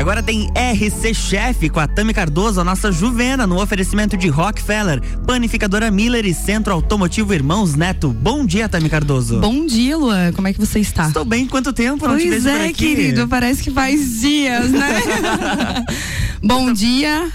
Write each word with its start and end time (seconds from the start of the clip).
agora 0.00 0.22
tem 0.22 0.48
RC 0.54 1.12
Chef 1.12 1.68
com 1.68 1.78
a 1.78 1.86
Tami 1.86 2.14
Cardoso, 2.14 2.58
a 2.58 2.64
nossa 2.64 2.90
Juvena, 2.90 3.46
no 3.46 3.60
oferecimento 3.60 4.16
de 4.16 4.28
Rockefeller, 4.28 5.02
Panificadora 5.26 5.90
Miller 5.90 6.24
e 6.24 6.32
Centro 6.32 6.72
Automotivo 6.72 7.34
Irmãos 7.34 7.74
Neto. 7.74 8.08
Bom 8.08 8.46
dia, 8.46 8.66
Tami 8.66 8.88
Cardoso. 8.88 9.40
Bom 9.40 9.66
dia, 9.66 9.98
Luan. 9.98 10.32
Como 10.32 10.48
é 10.48 10.54
que 10.54 10.58
você 10.58 10.80
está? 10.80 11.08
Estou 11.08 11.24
bem. 11.24 11.46
Quanto 11.46 11.70
tempo? 11.72 12.08
Não 12.08 12.14
pois 12.16 12.46
é, 12.46 12.72
querido. 12.72 13.28
Parece 13.28 13.62
que 13.62 13.70
faz 13.70 14.20
dias, 14.22 14.70
né? 14.70 15.02
Bom 16.42 16.72
dia 16.72 17.30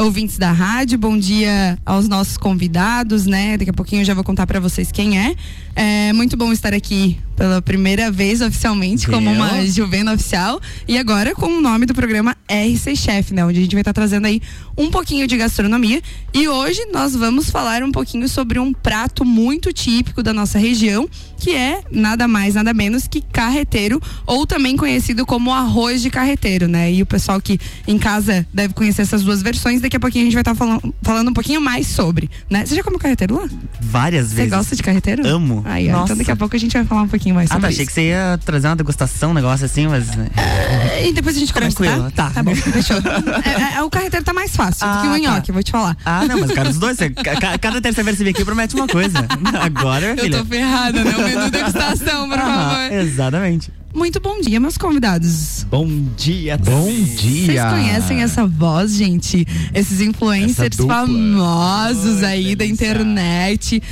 ouvintes 0.00 0.38
da 0.38 0.50
rádio, 0.50 0.98
bom 0.98 1.16
dia 1.16 1.78
aos 1.86 2.08
nossos 2.08 2.36
convidados, 2.36 3.26
né? 3.26 3.56
Daqui 3.56 3.70
a 3.70 3.72
pouquinho 3.72 4.02
eu 4.02 4.04
já 4.04 4.12
vou 4.12 4.24
contar 4.24 4.44
para 4.44 4.58
vocês 4.58 4.90
quem 4.90 5.16
é. 5.16 5.36
É 5.76 6.12
muito 6.12 6.36
bom 6.36 6.52
estar 6.52 6.74
aqui 6.74 7.16
pela 7.38 7.62
primeira 7.62 8.10
vez 8.10 8.40
oficialmente 8.40 9.06
Deu. 9.06 9.14
como 9.14 9.30
uma 9.30 9.64
Juvena 9.64 10.12
oficial 10.12 10.60
e 10.88 10.98
agora 10.98 11.36
com 11.36 11.46
o 11.46 11.60
nome 11.60 11.86
do 11.86 11.94
programa 11.94 12.36
RC 12.50 12.96
Chef, 12.96 13.32
né? 13.32 13.46
Onde 13.46 13.60
a 13.60 13.62
gente 13.62 13.74
vai 13.74 13.80
estar 13.80 13.92
trazendo 13.92 14.26
aí 14.26 14.42
um 14.76 14.90
pouquinho 14.90 15.24
de 15.24 15.36
gastronomia 15.36 16.02
e 16.34 16.48
hoje 16.48 16.84
nós 16.92 17.14
vamos 17.14 17.48
falar 17.48 17.84
um 17.84 17.92
pouquinho 17.92 18.28
sobre 18.28 18.58
um 18.58 18.72
prato 18.72 19.24
muito 19.24 19.72
típico 19.72 20.20
da 20.20 20.32
nossa 20.32 20.58
região, 20.58 21.08
que 21.36 21.54
é 21.54 21.80
nada 21.92 22.26
mais, 22.26 22.56
nada 22.56 22.74
menos 22.74 23.06
que 23.06 23.20
carreteiro 23.20 24.02
ou 24.26 24.44
também 24.44 24.76
conhecido 24.76 25.24
como 25.24 25.52
arroz 25.52 26.02
de 26.02 26.10
carreteiro, 26.10 26.66
né? 26.66 26.92
E 26.92 27.02
o 27.02 27.06
pessoal 27.06 27.40
que 27.40 27.60
em 27.86 27.98
casa 27.98 28.44
deve 28.52 28.74
conhecer 28.74 29.02
essas 29.02 29.22
duas 29.22 29.42
versões, 29.42 29.80
daqui 29.80 29.96
a 29.96 30.00
pouquinho 30.00 30.24
a 30.24 30.26
gente 30.26 30.34
vai 30.34 30.42
estar 30.42 30.56
falando, 30.56 30.92
falando 31.02 31.28
um 31.28 31.34
pouquinho 31.34 31.60
mais 31.60 31.86
sobre, 31.86 32.28
né? 32.50 32.66
Você 32.66 32.74
já 32.74 32.82
comeu 32.82 32.98
carreteiro 32.98 33.36
lá? 33.36 33.48
Várias 33.80 34.32
vezes. 34.32 34.50
Você 34.50 34.56
gosta 34.56 34.76
de 34.76 34.82
carreteiro? 34.82 35.24
Amo. 35.24 35.62
Aí, 35.64 35.86
então 35.86 36.16
daqui 36.16 36.32
a 36.32 36.36
pouco 36.36 36.56
a 36.56 36.58
gente 36.58 36.72
vai 36.72 36.84
falar 36.84 37.02
um 37.02 37.08
pouquinho 37.08 37.27
mais 37.32 37.48
sobre 37.48 37.58
ah, 37.58 37.62
tá, 37.62 37.68
achei 37.68 37.84
isso. 37.84 37.88
que 37.88 37.92
você 37.92 38.08
ia 38.08 38.38
trazer 38.44 38.68
uma 38.68 38.76
degustação, 38.76 39.30
um 39.30 39.34
negócio 39.34 39.66
assim, 39.66 39.86
mas. 39.86 40.08
É, 40.36 41.08
e 41.08 41.12
depois 41.12 41.36
a 41.36 41.40
gente 41.40 41.52
começa. 41.52 41.76
Tranquilo, 41.76 42.10
tá? 42.10 42.24
Tá, 42.24 42.30
tá 42.30 42.42
bom, 42.42 42.54
fechou. 42.54 42.96
É, 43.44 43.78
é, 43.78 43.82
o 43.82 43.90
carreteiro 43.90 44.24
tá 44.24 44.32
mais 44.32 44.54
fácil 44.54 44.86
ah, 44.86 44.96
do 44.96 45.02
que 45.02 45.08
o 45.08 45.12
ah, 45.12 45.18
nhoque, 45.18 45.48
tá. 45.48 45.52
vou 45.52 45.62
te 45.62 45.70
falar. 45.70 45.96
Ah, 46.04 46.24
não, 46.26 46.40
mas 46.40 46.52
cara, 46.52 46.68
os 46.68 46.78
dois, 46.78 46.96
você, 46.96 47.10
cada 47.10 47.80
terça 47.80 48.02
vez 48.02 48.16
que 48.16 48.18
você 48.18 48.24
vem 48.24 48.30
aqui 48.32 48.44
promete 48.44 48.74
uma 48.74 48.86
coisa. 48.86 49.26
Agora, 49.60 50.14
Eu 50.18 50.30
tô 50.30 50.44
ferrada, 50.44 51.04
né? 51.04 51.16
O 51.16 51.22
menu 51.22 51.50
degustação, 51.50 52.28
por 52.28 52.38
ah, 52.38 52.44
favor. 52.44 52.92
Exatamente. 52.92 53.78
Muito 53.94 54.20
bom 54.20 54.40
dia, 54.40 54.60
meus 54.60 54.76
convidados. 54.76 55.64
Bom 55.68 55.88
dia, 56.16 56.58
Bom 56.58 56.88
dia. 56.88 57.46
Vocês 57.46 57.64
conhecem 57.64 58.22
essa 58.22 58.46
voz, 58.46 58.94
gente? 58.94 59.46
Esses 59.74 60.00
influencers 60.00 60.76
famosos 60.76 62.22
aí 62.22 62.54
da 62.54 62.66
internet. 62.66 63.82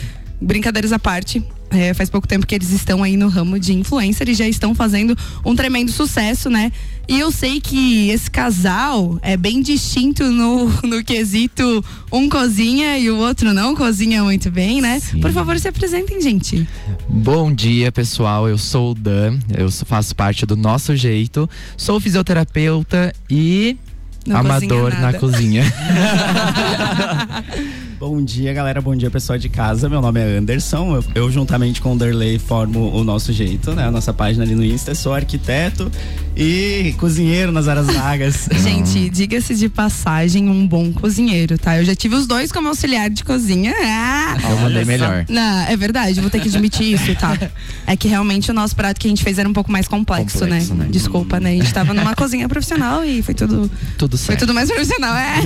Brincadeiras 0.40 0.92
à 0.92 0.98
parte, 0.98 1.42
é, 1.70 1.92
faz 1.94 2.08
pouco 2.08 2.26
tempo 2.26 2.46
que 2.46 2.54
eles 2.54 2.70
estão 2.70 3.02
aí 3.02 3.16
no 3.16 3.28
ramo 3.28 3.58
de 3.58 3.72
influencer 3.72 4.28
e 4.28 4.34
já 4.34 4.46
estão 4.46 4.74
fazendo 4.74 5.16
um 5.44 5.54
tremendo 5.54 5.90
sucesso, 5.90 6.48
né? 6.48 6.72
E 7.08 7.20
eu 7.20 7.30
sei 7.30 7.60
que 7.60 8.10
esse 8.10 8.30
casal 8.30 9.18
é 9.22 9.36
bem 9.36 9.62
distinto 9.62 10.24
no, 10.24 10.68
no 10.82 11.04
quesito 11.04 11.84
um 12.10 12.28
cozinha 12.28 12.98
e 12.98 13.10
o 13.10 13.16
outro 13.16 13.52
não 13.52 13.74
cozinha 13.74 14.24
muito 14.24 14.50
bem, 14.50 14.80
né? 14.80 14.98
Sim. 14.98 15.20
Por 15.20 15.32
favor, 15.32 15.58
se 15.58 15.68
apresentem, 15.68 16.20
gente. 16.20 16.66
Bom 17.08 17.52
dia, 17.52 17.92
pessoal. 17.92 18.48
Eu 18.48 18.58
sou 18.58 18.92
o 18.92 18.94
Dan, 18.94 19.38
eu 19.56 19.70
faço 19.70 20.14
parte 20.16 20.46
do 20.46 20.56
Nosso 20.56 20.96
Jeito, 20.96 21.48
sou 21.76 22.00
fisioterapeuta 22.00 23.12
e 23.30 23.76
não 24.26 24.38
amador 24.38 24.98
na 25.00 25.12
cozinha. 25.12 25.62
Bom 27.98 28.22
dia, 28.22 28.52
galera. 28.52 28.78
Bom 28.82 28.94
dia, 28.94 29.10
pessoal 29.10 29.38
de 29.38 29.48
casa. 29.48 29.88
Meu 29.88 30.02
nome 30.02 30.20
é 30.20 30.36
Anderson. 30.36 30.96
Eu, 30.96 31.04
eu, 31.14 31.30
juntamente 31.30 31.80
com 31.80 31.94
o 31.94 31.98
Derley, 31.98 32.38
formo 32.38 32.90
o 32.94 33.02
nosso 33.02 33.32
jeito, 33.32 33.74
né? 33.74 33.84
A 33.84 33.90
nossa 33.90 34.12
página 34.12 34.44
ali 34.44 34.54
no 34.54 34.62
Insta. 34.62 34.90
Eu 34.90 34.94
sou 34.94 35.14
arquiteto 35.14 35.90
e 36.36 36.94
cozinheiro 36.98 37.50
nas 37.50 37.66
áreas 37.66 37.86
vagas. 37.86 38.48
Gente, 38.62 39.08
diga-se 39.08 39.54
de 39.54 39.70
passagem, 39.70 40.50
um 40.50 40.66
bom 40.66 40.92
cozinheiro, 40.92 41.56
tá? 41.56 41.78
Eu 41.78 41.84
já 41.84 41.94
tive 41.94 42.14
os 42.14 42.26
dois 42.26 42.52
como 42.52 42.68
auxiliar 42.68 43.08
de 43.08 43.24
cozinha. 43.24 43.74
Ah, 43.78 44.36
eu 44.50 44.58
mandei 44.58 44.84
melhor. 44.84 45.24
Não, 45.30 45.60
é 45.62 45.74
verdade, 45.76 46.20
vou 46.20 46.28
ter 46.28 46.40
que 46.40 46.48
admitir 46.48 46.92
isso, 46.92 47.14
tá? 47.16 47.36
É 47.88 47.96
que 47.96 48.08
realmente 48.08 48.50
o 48.50 48.54
nosso 48.54 48.74
prato 48.74 49.00
que 49.00 49.06
a 49.06 49.10
gente 49.10 49.22
fez 49.22 49.38
era 49.38 49.48
um 49.48 49.52
pouco 49.52 49.70
mais 49.70 49.86
complexo, 49.86 50.40
né? 50.40 50.58
complexo 50.58 50.74
né? 50.74 50.84
né? 50.86 50.90
Desculpa, 50.90 51.38
né? 51.38 51.50
A 51.50 51.52
gente 51.52 51.72
tava 51.72 51.94
numa 51.94 52.16
cozinha 52.16 52.48
profissional 52.48 53.04
e 53.04 53.22
foi 53.22 53.32
tudo. 53.32 53.70
Tudo 53.96 54.16
certo. 54.16 54.26
Foi 54.26 54.36
tudo 54.36 54.52
mais 54.52 54.68
profissional, 54.68 55.14
é. 55.14 55.36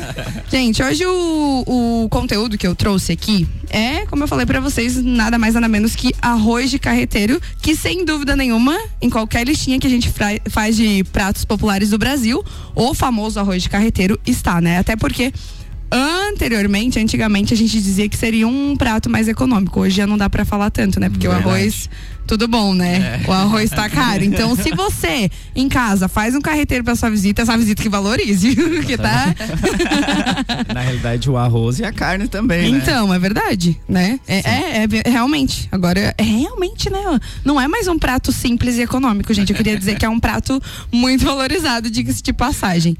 gente, 0.50 0.82
hoje 0.82 1.04
o, 1.04 1.64
o 1.66 2.08
conteúdo 2.10 2.58
que 2.58 2.66
eu 2.66 2.74
trouxe 2.74 3.12
aqui 3.12 3.48
é, 3.70 4.04
como 4.06 4.24
eu 4.24 4.28
falei 4.28 4.44
para 4.44 4.60
vocês, 4.60 4.96
nada 5.02 5.38
mais 5.38 5.54
nada 5.54 5.68
menos 5.68 5.94
que 5.94 6.12
arroz 6.20 6.70
de 6.70 6.78
carreteiro, 6.78 7.40
que 7.62 7.76
sem 7.76 8.04
dúvida 8.04 8.34
nenhuma, 8.34 8.76
em 9.00 9.08
qualquer 9.08 9.46
listinha 9.46 9.78
que 9.78 9.86
a 9.86 9.90
gente 9.90 10.12
faz 10.50 10.76
de 10.76 11.04
pratos 11.04 11.44
populares 11.44 11.90
do 11.90 11.98
Brasil, 11.98 12.44
o 12.74 12.92
famoso 12.92 13.38
arroz 13.38 13.62
de 13.62 13.68
carreteiro 13.68 14.18
está, 14.26 14.60
né? 14.60 14.78
Até 14.78 14.96
porque 14.96 15.32
anteriormente, 15.90 16.98
antigamente 16.98 17.52
a 17.52 17.56
gente 17.56 17.80
dizia 17.80 18.08
que 18.08 18.16
seria 18.16 18.46
um 18.46 18.76
prato 18.76 19.10
mais 19.10 19.28
econômico. 19.28 19.80
Hoje 19.80 19.96
já 19.96 20.06
não 20.06 20.16
dá 20.16 20.30
para 20.30 20.44
falar 20.44 20.70
tanto, 20.70 21.00
né? 21.00 21.08
Porque 21.08 21.26
Verdade. 21.26 21.48
o 21.48 21.50
arroz 21.50 21.88
tudo 22.30 22.46
bom, 22.46 22.72
né? 22.72 23.20
É. 23.24 23.28
O 23.28 23.32
arroz 23.32 23.70
tá 23.70 23.88
caro. 23.88 24.22
Então, 24.22 24.54
se 24.54 24.70
você 24.70 25.28
em 25.52 25.68
casa 25.68 26.06
faz 26.06 26.32
um 26.32 26.40
carreteiro 26.40 26.84
para 26.84 26.94
sua 26.94 27.10
visita, 27.10 27.42
essa 27.42 27.58
visita 27.58 27.82
que 27.82 27.88
valorize, 27.88 28.54
que 28.86 28.96
tá 28.96 29.34
Na 30.72 30.80
realidade, 30.80 31.28
o 31.28 31.36
arroz 31.36 31.80
e 31.80 31.84
a 31.84 31.92
carne 31.92 32.28
também, 32.28 32.70
né? 32.70 32.78
Então, 32.78 33.12
é 33.12 33.18
verdade, 33.18 33.80
né? 33.88 34.20
É, 34.28 34.36
é, 34.38 34.84
é, 34.84 35.10
realmente. 35.10 35.68
Agora, 35.72 36.14
é 36.16 36.22
realmente, 36.22 36.88
né? 36.88 37.00
Não 37.44 37.60
é 37.60 37.66
mais 37.66 37.88
um 37.88 37.98
prato 37.98 38.30
simples 38.30 38.76
e 38.76 38.82
econômico, 38.82 39.34
gente. 39.34 39.50
Eu 39.50 39.56
queria 39.56 39.76
dizer 39.76 39.98
que 39.98 40.04
é 40.04 40.08
um 40.08 40.20
prato 40.20 40.62
muito 40.92 41.24
valorizado, 41.24 41.90
diga-se 41.90 42.22
de 42.22 42.32
passagem. 42.32 42.96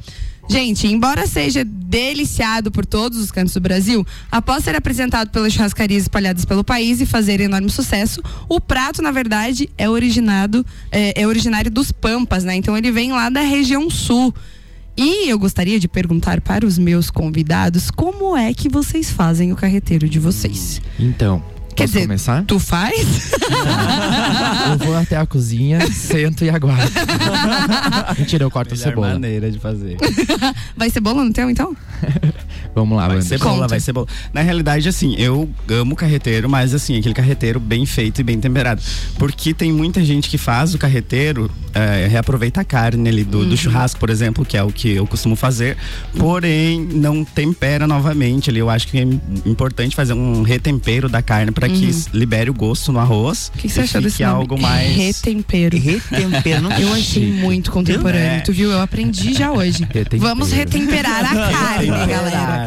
Gente, 0.51 0.89
embora 0.89 1.29
seja 1.29 1.65
deliciado 1.65 2.73
por 2.73 2.85
todos 2.85 3.19
os 3.19 3.31
cantos 3.31 3.55
do 3.55 3.61
Brasil, 3.61 4.05
após 4.33 4.65
ser 4.65 4.75
apresentado 4.75 5.31
pelas 5.31 5.53
churrascarias 5.53 6.03
espalhadas 6.03 6.45
pelo 6.45 6.65
país 6.65 7.01
e 7.01 7.07
fazer 7.07 7.41
enorme 7.41 7.71
sucesso, 7.71 8.21
o 8.49 8.61
prato, 8.61 9.01
na 9.01 9.13
verdade, 9.13 9.71
é 9.79 9.89
originado, 9.89 10.67
é, 10.91 11.23
é 11.23 11.25
originário 11.25 11.71
dos 11.71 11.93
Pampas, 11.93 12.43
né? 12.43 12.57
Então 12.57 12.77
ele 12.77 12.91
vem 12.91 13.13
lá 13.13 13.31
da 13.31 13.43
região 13.43 13.89
sul. 13.89 14.35
E 14.97 15.31
eu 15.31 15.39
gostaria 15.39 15.79
de 15.79 15.87
perguntar 15.87 16.41
para 16.41 16.67
os 16.67 16.77
meus 16.79 17.11
convidados 17.11 17.89
como 17.89 18.37
é 18.37 18.53
que 18.53 18.69
vocês 18.69 19.09
fazem 19.09 19.53
o 19.53 19.57
carreteiro 19.57 20.09
de 20.09 20.19
vocês. 20.19 20.83
Então, 20.99 21.45
Quer 21.81 21.85
Posso 21.85 21.93
dizer, 21.95 22.07
começar? 22.07 22.45
tu 22.45 22.59
faz? 22.59 23.31
eu 24.71 24.79
vou 24.87 24.95
até 24.99 25.17
a 25.17 25.25
cozinha, 25.25 25.81
sento 25.91 26.45
e 26.45 26.51
aguardo. 26.51 26.93
Mentira, 28.19 28.45
eu 28.45 28.51
corto 28.51 28.73
Melhor 28.75 28.87
a 28.87 28.91
cebola. 28.91 29.13
maneira 29.15 29.51
de 29.51 29.59
fazer. 29.59 29.97
Vai 30.77 30.91
cebola 30.91 31.25
no 31.25 31.33
teu, 31.33 31.49
então? 31.49 31.75
Vamos 32.75 32.97
lá, 32.97 33.09
vai 33.09 33.23
cebola, 33.23 33.55
Conta. 33.55 33.69
vai 33.69 33.81
cebola. 33.81 34.07
Na 34.33 34.43
realidade, 34.43 34.89
assim, 34.89 35.15
eu 35.19 35.49
amo 35.69 35.97
carreteiro, 35.97 36.49
mas 36.49 36.75
assim, 36.75 36.99
aquele 36.99 37.15
carreteiro 37.15 37.59
bem 37.59 37.85
feito 37.85 38.21
e 38.21 38.25
bem 38.25 38.39
temperado. 38.39 38.81
Porque 39.19 39.53
tem 39.53 39.73
muita 39.73 40.05
gente 40.05 40.29
que 40.29 40.39
faz 40.39 40.75
o 40.75 40.79
carreteiro, 40.79 41.51
é, 41.75 42.07
reaproveita 42.09 42.61
a 42.61 42.65
carne 42.65 43.09
ali 43.09 43.25
do, 43.25 43.39
uhum. 43.39 43.49
do, 43.49 43.57
churrasco, 43.57 43.99
por 43.99 44.11
exemplo, 44.11 44.45
que 44.45 44.57
é 44.57 44.63
o 44.63 44.71
que 44.71 44.91
eu 44.91 45.07
costumo 45.07 45.37
fazer, 45.37 45.77
porém 46.17 46.81
não 46.81 47.25
tempera 47.25 47.87
novamente 47.87 48.51
ali. 48.51 48.61
Eu 48.61 48.71
acho 48.71 48.87
que 48.89 48.99
é 48.99 49.03
importante 49.45 49.97
fazer 49.97 50.13
um 50.13 50.43
retempero 50.43 51.09
da 51.09 51.23
carne 51.23 51.51
para 51.51 51.69
que 51.69 51.87
uhum. 51.87 52.03
libere 52.13 52.51
o 52.51 52.55
gosto 52.55 52.93
no 52.93 52.99
arroz. 52.99 53.51
O 53.55 53.59
que, 53.59 53.69
que 53.69 53.75
você 53.75 53.81
achou 53.81 54.01
desse 54.01 54.23
algo 54.23 54.61
mais 54.61 54.95
retempero? 54.97 55.77
Retempero, 55.77 56.69
Eu 56.81 56.93
achei 56.93 57.31
muito 57.33 57.71
contemporâneo, 57.71 58.39
é. 58.39 58.41
tu 58.41 58.53
viu? 58.53 58.71
Eu 58.71 58.81
aprendi 58.81 59.35
já 59.35 59.51
hoje. 59.51 59.87
Retempero. 59.91 60.23
Vamos 60.23 60.53
retemperar 60.53 61.25
a 61.25 61.51
carne, 61.51 61.87
galera. 61.87 62.60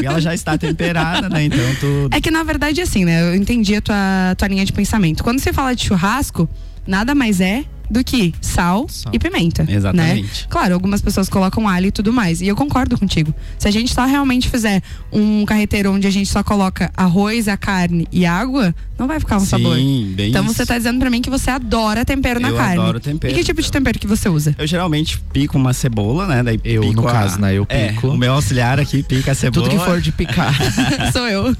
E 0.00 0.06
ela 0.06 0.20
já 0.20 0.34
está 0.34 0.56
temperada, 0.56 1.28
né? 1.28 1.44
Então 1.44 1.74
tu. 1.80 2.08
É 2.10 2.20
que 2.20 2.30
na 2.30 2.42
verdade, 2.42 2.80
assim, 2.80 3.04
né? 3.04 3.22
Eu 3.22 3.34
entendi 3.34 3.74
a 3.74 3.80
tua, 3.80 4.34
tua 4.36 4.48
linha 4.48 4.64
de 4.64 4.72
pensamento. 4.72 5.22
Quando 5.22 5.40
você 5.40 5.52
fala 5.52 5.74
de 5.74 5.84
churrasco, 5.84 6.48
nada 6.86 7.14
mais 7.14 7.40
é 7.40 7.64
do 7.90 8.04
que 8.04 8.32
sal, 8.40 8.88
sal. 8.88 9.12
e 9.12 9.18
pimenta. 9.18 9.64
Né? 9.64 9.74
Exatamente. 9.74 10.42
Né? 10.42 10.46
Claro, 10.48 10.74
algumas 10.74 11.02
pessoas 11.02 11.28
colocam 11.28 11.66
alho 11.66 11.86
e 11.86 11.90
tudo 11.90 12.12
mais. 12.12 12.40
E 12.40 12.46
eu 12.46 12.54
concordo 12.54 12.96
contigo. 12.96 13.34
Se 13.58 13.66
a 13.66 13.70
gente 13.70 13.92
só 13.92 14.06
realmente 14.06 14.48
fizer 14.48 14.80
um 15.12 15.44
carreteiro 15.44 15.92
onde 15.92 16.06
a 16.06 16.10
gente 16.10 16.30
só 16.30 16.44
coloca 16.44 16.90
arroz, 16.96 17.48
a 17.48 17.56
carne 17.56 18.06
e 18.12 18.24
água, 18.24 18.72
não 18.96 19.08
vai 19.08 19.18
ficar 19.18 19.38
um 19.38 19.40
Sim, 19.40 19.46
sabor. 19.46 19.74
Bem 19.74 20.28
então 20.28 20.44
isso. 20.44 20.54
você 20.54 20.62
está 20.62 20.78
dizendo 20.78 21.00
para 21.00 21.10
mim 21.10 21.20
que 21.20 21.30
você 21.30 21.50
adora 21.50 22.04
tempero 22.04 22.38
eu 22.38 22.42
na 22.42 22.52
carne. 22.52 22.76
Eu 22.76 22.82
adoro 22.82 23.00
tempero. 23.00 23.34
E 23.34 23.36
que 23.36 23.42
tipo 23.42 23.60
de 23.60 23.72
tempero 23.72 23.98
que 23.98 24.06
você 24.06 24.28
usa? 24.28 24.54
Eu 24.56 24.66
geralmente 24.68 25.18
pico 25.32 25.58
uma 25.58 25.72
cebola, 25.72 26.26
né? 26.26 26.42
Daí 26.44 26.60
eu, 26.62 26.92
no 26.92 27.08
a... 27.08 27.12
caso, 27.12 27.40
né? 27.40 27.54
Eu 27.54 27.66
é, 27.68 27.88
pico. 27.88 28.06
É, 28.06 28.10
o 28.10 28.16
meu 28.16 28.34
auxiliar 28.34 28.78
aqui 28.78 29.02
pica 29.02 29.32
a 29.32 29.34
cebola. 29.34 29.68
Tudo 29.68 29.78
que 29.78 29.84
for 29.84 30.00
de 30.00 30.12
picar. 30.12 30.54
Sou 31.12 31.26
eu. 31.26 31.56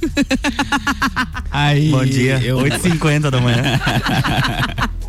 Aí, 1.51 1.91
Bom 1.91 2.05
dia. 2.05 2.39
Eu... 2.39 2.59
8h50 2.59 3.31
da 3.31 3.41
manhã. 3.41 3.81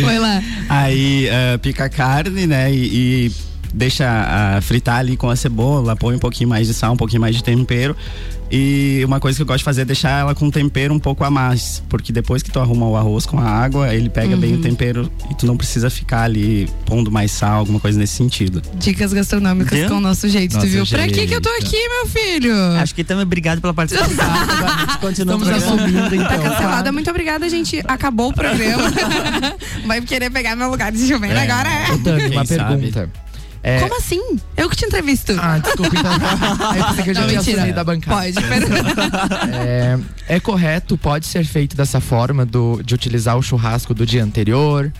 Vai 0.00 0.18
lá. 0.18 0.42
Aí 0.68 1.28
uh, 1.28 1.58
pica 1.58 1.84
a 1.84 1.88
carne, 1.88 2.46
né? 2.46 2.72
E, 2.72 3.26
e 3.26 3.32
deixa 3.72 4.06
a, 4.06 4.60
fritar 4.60 4.98
ali 4.98 5.16
com 5.16 5.28
a 5.28 5.36
cebola, 5.36 5.96
põe 5.96 6.14
um 6.14 6.18
pouquinho 6.18 6.48
mais 6.48 6.68
de 6.68 6.74
sal, 6.74 6.92
um 6.92 6.96
pouquinho 6.96 7.20
mais 7.20 7.34
de 7.34 7.42
tempero. 7.42 7.96
E 8.56 9.04
uma 9.04 9.18
coisa 9.18 9.36
que 9.36 9.42
eu 9.42 9.46
gosto 9.46 9.58
de 9.58 9.64
fazer 9.64 9.80
é 9.80 9.84
deixar 9.84 10.20
ela 10.20 10.32
com 10.32 10.48
tempero 10.48 10.94
um 10.94 10.98
pouco 11.00 11.24
a 11.24 11.30
mais, 11.30 11.82
porque 11.88 12.12
depois 12.12 12.40
que 12.40 12.52
tu 12.52 12.60
arruma 12.60 12.86
o 12.86 12.96
arroz 12.96 13.26
com 13.26 13.36
a 13.36 13.44
água, 13.44 13.92
ele 13.92 14.08
pega 14.08 14.34
uhum. 14.34 14.40
bem 14.40 14.52
o 14.52 14.56
uhum. 14.58 14.62
tempero 14.62 15.10
e 15.28 15.34
tu 15.34 15.44
não 15.44 15.56
precisa 15.56 15.90
ficar 15.90 16.22
ali 16.22 16.68
pondo 16.86 17.10
mais 17.10 17.32
sal, 17.32 17.58
alguma 17.58 17.80
coisa 17.80 17.98
nesse 17.98 18.12
sentido. 18.12 18.62
Dicas 18.76 19.12
gastronômicas 19.12 19.76
Deu? 19.76 19.88
com 19.88 19.96
o 19.96 20.00
nosso 20.00 20.28
jeito, 20.28 20.54
nosso 20.54 20.68
tu 20.68 20.70
viu? 20.70 20.84
Jeito. 20.84 21.02
Pra 21.02 21.12
que 21.12 21.26
que 21.26 21.34
eu 21.34 21.40
tô 21.40 21.48
aqui, 21.48 21.88
meu 21.88 22.06
filho? 22.06 22.54
Acho 22.78 22.94
que 22.94 23.02
também 23.02 23.24
obrigado 23.24 23.60
pela 23.60 23.74
participação. 23.74 24.14
Agora 24.24 24.98
continuamos 25.00 25.48
assumindo 25.48 26.14
então. 26.14 26.28
Tá 26.28 26.38
cancelada, 26.38 26.92
muito 26.92 27.10
obrigada, 27.10 27.48
gente. 27.48 27.82
Acabou 27.88 28.28
o 28.28 28.32
programa. 28.32 28.84
Vai 29.84 30.00
querer 30.00 30.30
pegar 30.30 30.54
meu 30.54 30.70
lugar 30.70 30.92
de 30.92 31.04
Juvena 31.08 31.40
é. 31.40 31.50
agora 31.50 31.68
é. 31.68 31.96
Dani, 31.98 32.36
uma 32.36 32.44
pergunta. 32.44 33.10
É... 33.64 33.80
Como 33.80 33.96
assim? 33.96 34.20
Eu 34.58 34.68
que 34.68 34.76
te 34.76 34.84
entrevisto. 34.84 35.34
Ah, 35.40 35.56
desculpa, 35.58 35.96
então. 35.96 36.12
Aí 36.70 36.78
eu 36.78 36.84
pensei 36.84 37.04
que 37.04 37.10
eu 37.10 37.14
já 37.14 37.20
não, 37.22 37.28
tinha 37.28 37.56
mentira. 37.56 37.72
da 37.72 37.82
bancada. 37.82 38.16
Pode, 38.16 38.36
é, 39.56 39.98
é 40.28 40.38
correto, 40.38 40.98
pode 40.98 41.26
ser 41.26 41.46
feito 41.46 41.74
dessa 41.74 41.98
forma 41.98 42.44
do, 42.44 42.82
de 42.82 42.94
utilizar 42.94 43.38
o 43.38 43.42
churrasco 43.42 43.94
do 43.94 44.04
dia 44.04 44.22
anterior? 44.22 44.92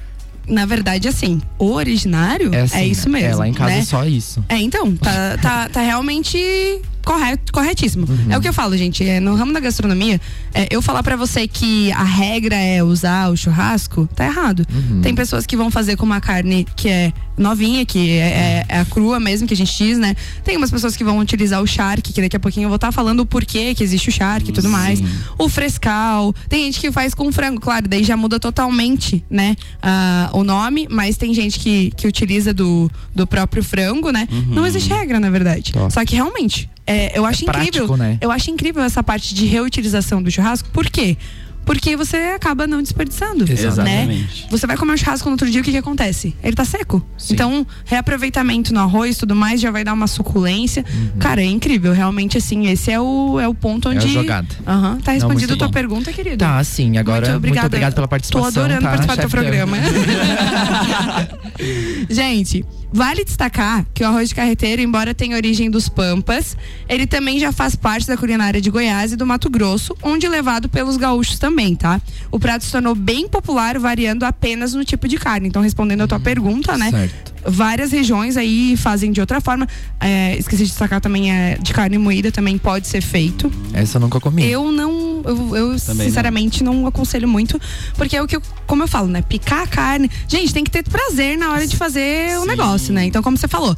Na 0.48 0.64
verdade, 0.64 1.08
assim, 1.08 1.42
o 1.58 1.72
originário 1.72 2.54
é, 2.54 2.62
assim, 2.62 2.78
é 2.78 2.86
isso 2.86 3.08
mesmo. 3.10 3.28
É, 3.28 3.34
lá 3.34 3.48
em 3.48 3.52
casa 3.52 3.70
né? 3.70 3.78
é 3.80 3.84
só 3.84 4.06
isso. 4.06 4.42
É, 4.48 4.56
então, 4.56 4.96
tá, 4.96 5.36
tá, 5.36 5.68
tá 5.68 5.80
realmente 5.82 6.80
correto, 7.04 7.52
corretíssimo. 7.52 8.06
Uhum. 8.08 8.32
É 8.32 8.38
o 8.38 8.40
que 8.40 8.48
eu 8.48 8.52
falo, 8.52 8.76
gente. 8.76 9.06
É, 9.06 9.20
no 9.20 9.34
ramo 9.34 9.52
da 9.52 9.60
gastronomia, 9.60 10.20
é, 10.52 10.68
eu 10.70 10.80
falar 10.82 11.02
para 11.02 11.16
você 11.16 11.46
que 11.46 11.92
a 11.92 12.04
regra 12.04 12.56
é 12.56 12.82
usar 12.82 13.30
o 13.30 13.36
churrasco, 13.36 14.08
tá 14.14 14.24
errado. 14.24 14.66
Uhum. 14.72 15.00
Tem 15.00 15.14
pessoas 15.14 15.46
que 15.46 15.56
vão 15.56 15.70
fazer 15.70 15.96
com 15.96 16.04
uma 16.04 16.20
carne 16.20 16.66
que 16.76 16.88
é 16.88 17.12
novinha, 17.36 17.84
que 17.84 18.10
é, 18.10 18.16
é, 18.18 18.66
é, 18.68 18.78
a 18.80 18.84
crua 18.84 19.18
mesmo, 19.18 19.46
que 19.46 19.54
a 19.54 19.56
gente 19.56 19.76
diz, 19.76 19.98
né? 19.98 20.14
Tem 20.44 20.56
umas 20.56 20.70
pessoas 20.70 20.96
que 20.96 21.04
vão 21.04 21.18
utilizar 21.18 21.60
o 21.62 21.66
charque, 21.66 22.12
que 22.12 22.20
daqui 22.20 22.36
a 22.36 22.40
pouquinho 22.40 22.66
eu 22.66 22.68
vou 22.68 22.76
estar 22.76 22.88
tá 22.88 22.92
falando 22.92 23.20
o 23.20 23.26
porquê 23.26 23.74
que 23.74 23.82
existe 23.82 24.08
o 24.08 24.12
charque 24.12 24.50
e 24.50 24.52
tudo 24.52 24.68
Sim. 24.68 24.72
mais. 24.72 25.00
O 25.38 25.48
frescal. 25.48 26.34
Tem 26.48 26.64
gente 26.64 26.80
que 26.80 26.92
faz 26.92 27.14
com 27.14 27.30
frango, 27.32 27.60
claro, 27.60 27.88
daí 27.88 28.04
já 28.04 28.16
muda 28.16 28.38
totalmente, 28.38 29.24
né? 29.28 29.56
Uh, 29.82 30.38
o 30.38 30.44
nome, 30.44 30.86
mas 30.90 31.16
tem 31.16 31.34
gente 31.34 31.58
que, 31.58 31.90
que 31.96 32.06
utiliza 32.06 32.52
do, 32.52 32.90
do 33.14 33.26
próprio 33.26 33.62
frango, 33.62 34.10
né? 34.10 34.28
Uhum. 34.30 34.54
Não 34.54 34.66
existe 34.66 34.90
regra, 34.90 35.18
na 35.18 35.30
verdade. 35.30 35.72
Top. 35.72 35.92
Só 35.92 36.04
que 36.04 36.14
realmente, 36.14 36.70
é, 36.86 37.18
eu 37.18 37.24
acho 37.24 37.44
é 37.44 37.46
prático, 37.46 37.68
incrível. 37.68 37.96
Né? 37.96 38.18
Eu 38.20 38.30
acho 38.30 38.50
incrível 38.50 38.82
essa 38.82 39.02
parte 39.02 39.34
de 39.34 39.46
reutilização 39.46 40.22
do 40.22 40.30
churrasco. 40.30 40.68
Por 40.70 40.88
quê? 40.90 41.16
Porque 41.64 41.96
você 41.96 42.16
acaba 42.34 42.66
não 42.66 42.82
desperdiçando. 42.82 43.50
Exatamente. 43.50 44.42
Né? 44.42 44.48
Você 44.50 44.66
vai 44.66 44.76
comer 44.76 44.92
um 44.92 44.96
churrasco 44.96 45.28
no 45.28 45.34
outro 45.34 45.50
dia, 45.50 45.60
o 45.60 45.64
que, 45.64 45.70
que 45.70 45.78
acontece? 45.78 46.34
Ele 46.42 46.54
tá 46.54 46.64
seco. 46.64 47.04
Sim. 47.16 47.34
Então, 47.34 47.66
reaproveitamento 47.84 48.72
no 48.72 48.80
arroz 48.80 49.16
tudo 49.16 49.34
mais 49.34 49.60
já 49.60 49.70
vai 49.70 49.84
dar 49.84 49.92
uma 49.92 50.06
suculência. 50.06 50.84
Uhum. 50.88 51.18
Cara, 51.18 51.42
é 51.42 51.46
incrível. 51.46 51.92
Realmente, 51.92 52.38
assim, 52.38 52.68
esse 52.68 52.90
é 52.90 53.00
o, 53.00 53.38
é 53.40 53.48
o 53.48 53.54
ponto 53.54 53.88
onde. 53.88 54.06
É 54.06 54.10
a 54.10 54.12
jogada. 54.12 54.48
Uhum. 54.66 55.00
Tá 55.00 55.12
respondido 55.12 55.54
a 55.54 55.56
tua 55.56 55.68
bom. 55.68 55.72
pergunta, 55.72 56.12
querido. 56.12 56.38
Tá, 56.38 56.62
sim. 56.62 56.98
Agora, 56.98 57.20
muito, 57.20 57.36
obrigada. 57.36 57.62
muito 57.62 57.66
obrigado 57.66 57.94
pela 57.94 58.08
participação. 58.08 58.52
Tô 58.52 58.60
adorando 58.60 58.82
tá, 58.82 58.88
participar 58.88 59.14
do 59.14 59.20
teu 59.20 59.30
programa. 59.30 59.76
Gente, 62.10 62.64
Vale 62.96 63.24
destacar 63.24 63.84
que 63.92 64.04
o 64.04 64.06
arroz 64.06 64.28
de 64.28 64.36
carreteiro, 64.36 64.80
embora 64.80 65.12
tenha 65.12 65.34
origem 65.34 65.68
dos 65.68 65.88
Pampas, 65.88 66.56
ele 66.88 67.08
também 67.08 67.40
já 67.40 67.50
faz 67.50 67.74
parte 67.74 68.06
da 68.06 68.16
culinária 68.16 68.60
de 68.60 68.70
Goiás 68.70 69.10
e 69.10 69.16
do 69.16 69.26
Mato 69.26 69.50
Grosso, 69.50 69.96
onde 70.00 70.28
levado 70.28 70.68
pelos 70.68 70.96
gaúchos 70.96 71.36
também, 71.36 71.53
tá? 71.74 72.00
O 72.30 72.38
prato 72.38 72.64
se 72.64 72.72
tornou 72.72 72.94
bem 72.94 73.28
popular, 73.28 73.78
variando 73.78 74.24
apenas 74.24 74.74
no 74.74 74.84
tipo 74.84 75.06
de 75.08 75.16
carne. 75.16 75.48
Então, 75.48 75.62
respondendo 75.62 76.02
a 76.02 76.06
tua 76.06 76.18
hum, 76.18 76.22
pergunta, 76.22 76.76
né? 76.76 76.90
Certo 76.90 77.34
várias 77.46 77.92
regiões 77.92 78.36
aí 78.36 78.76
fazem 78.76 79.12
de 79.12 79.20
outra 79.20 79.40
forma. 79.40 79.68
É, 80.00 80.36
esqueci 80.36 80.64
de 80.64 80.70
destacar 80.70 81.00
também 81.00 81.30
é, 81.30 81.58
de 81.60 81.72
carne 81.72 81.98
moída 81.98 82.32
também 82.32 82.56
pode 82.58 82.86
ser 82.86 83.02
feito. 83.02 83.50
Essa 83.72 83.98
eu 83.98 84.00
nunca 84.00 84.20
comi. 84.20 84.44
Eu 84.44 84.72
não, 84.72 85.22
eu, 85.24 85.56
eu 85.56 85.78
sinceramente 85.78 86.64
não. 86.64 86.74
não. 86.74 86.86
aconselho 86.86 87.28
muito, 87.28 87.60
porque 87.96 88.16
é 88.16 88.22
o 88.22 88.26
que 88.26 88.36
eu, 88.36 88.42
como 88.66 88.82
eu 88.82 88.88
falo, 88.88 89.08
né? 89.08 89.22
Picar 89.22 89.62
a 89.62 89.66
carne. 89.66 90.10
Gente, 90.26 90.52
tem 90.52 90.64
que 90.64 90.70
ter 90.70 90.82
prazer 90.84 91.36
na 91.36 91.52
hora 91.52 91.66
de 91.66 91.76
fazer 91.76 92.30
Sim. 92.30 92.36
o 92.36 92.46
negócio, 92.46 92.92
né? 92.92 93.04
Então, 93.04 93.22
como 93.22 93.36
você 93.36 93.48
falou, 93.48 93.76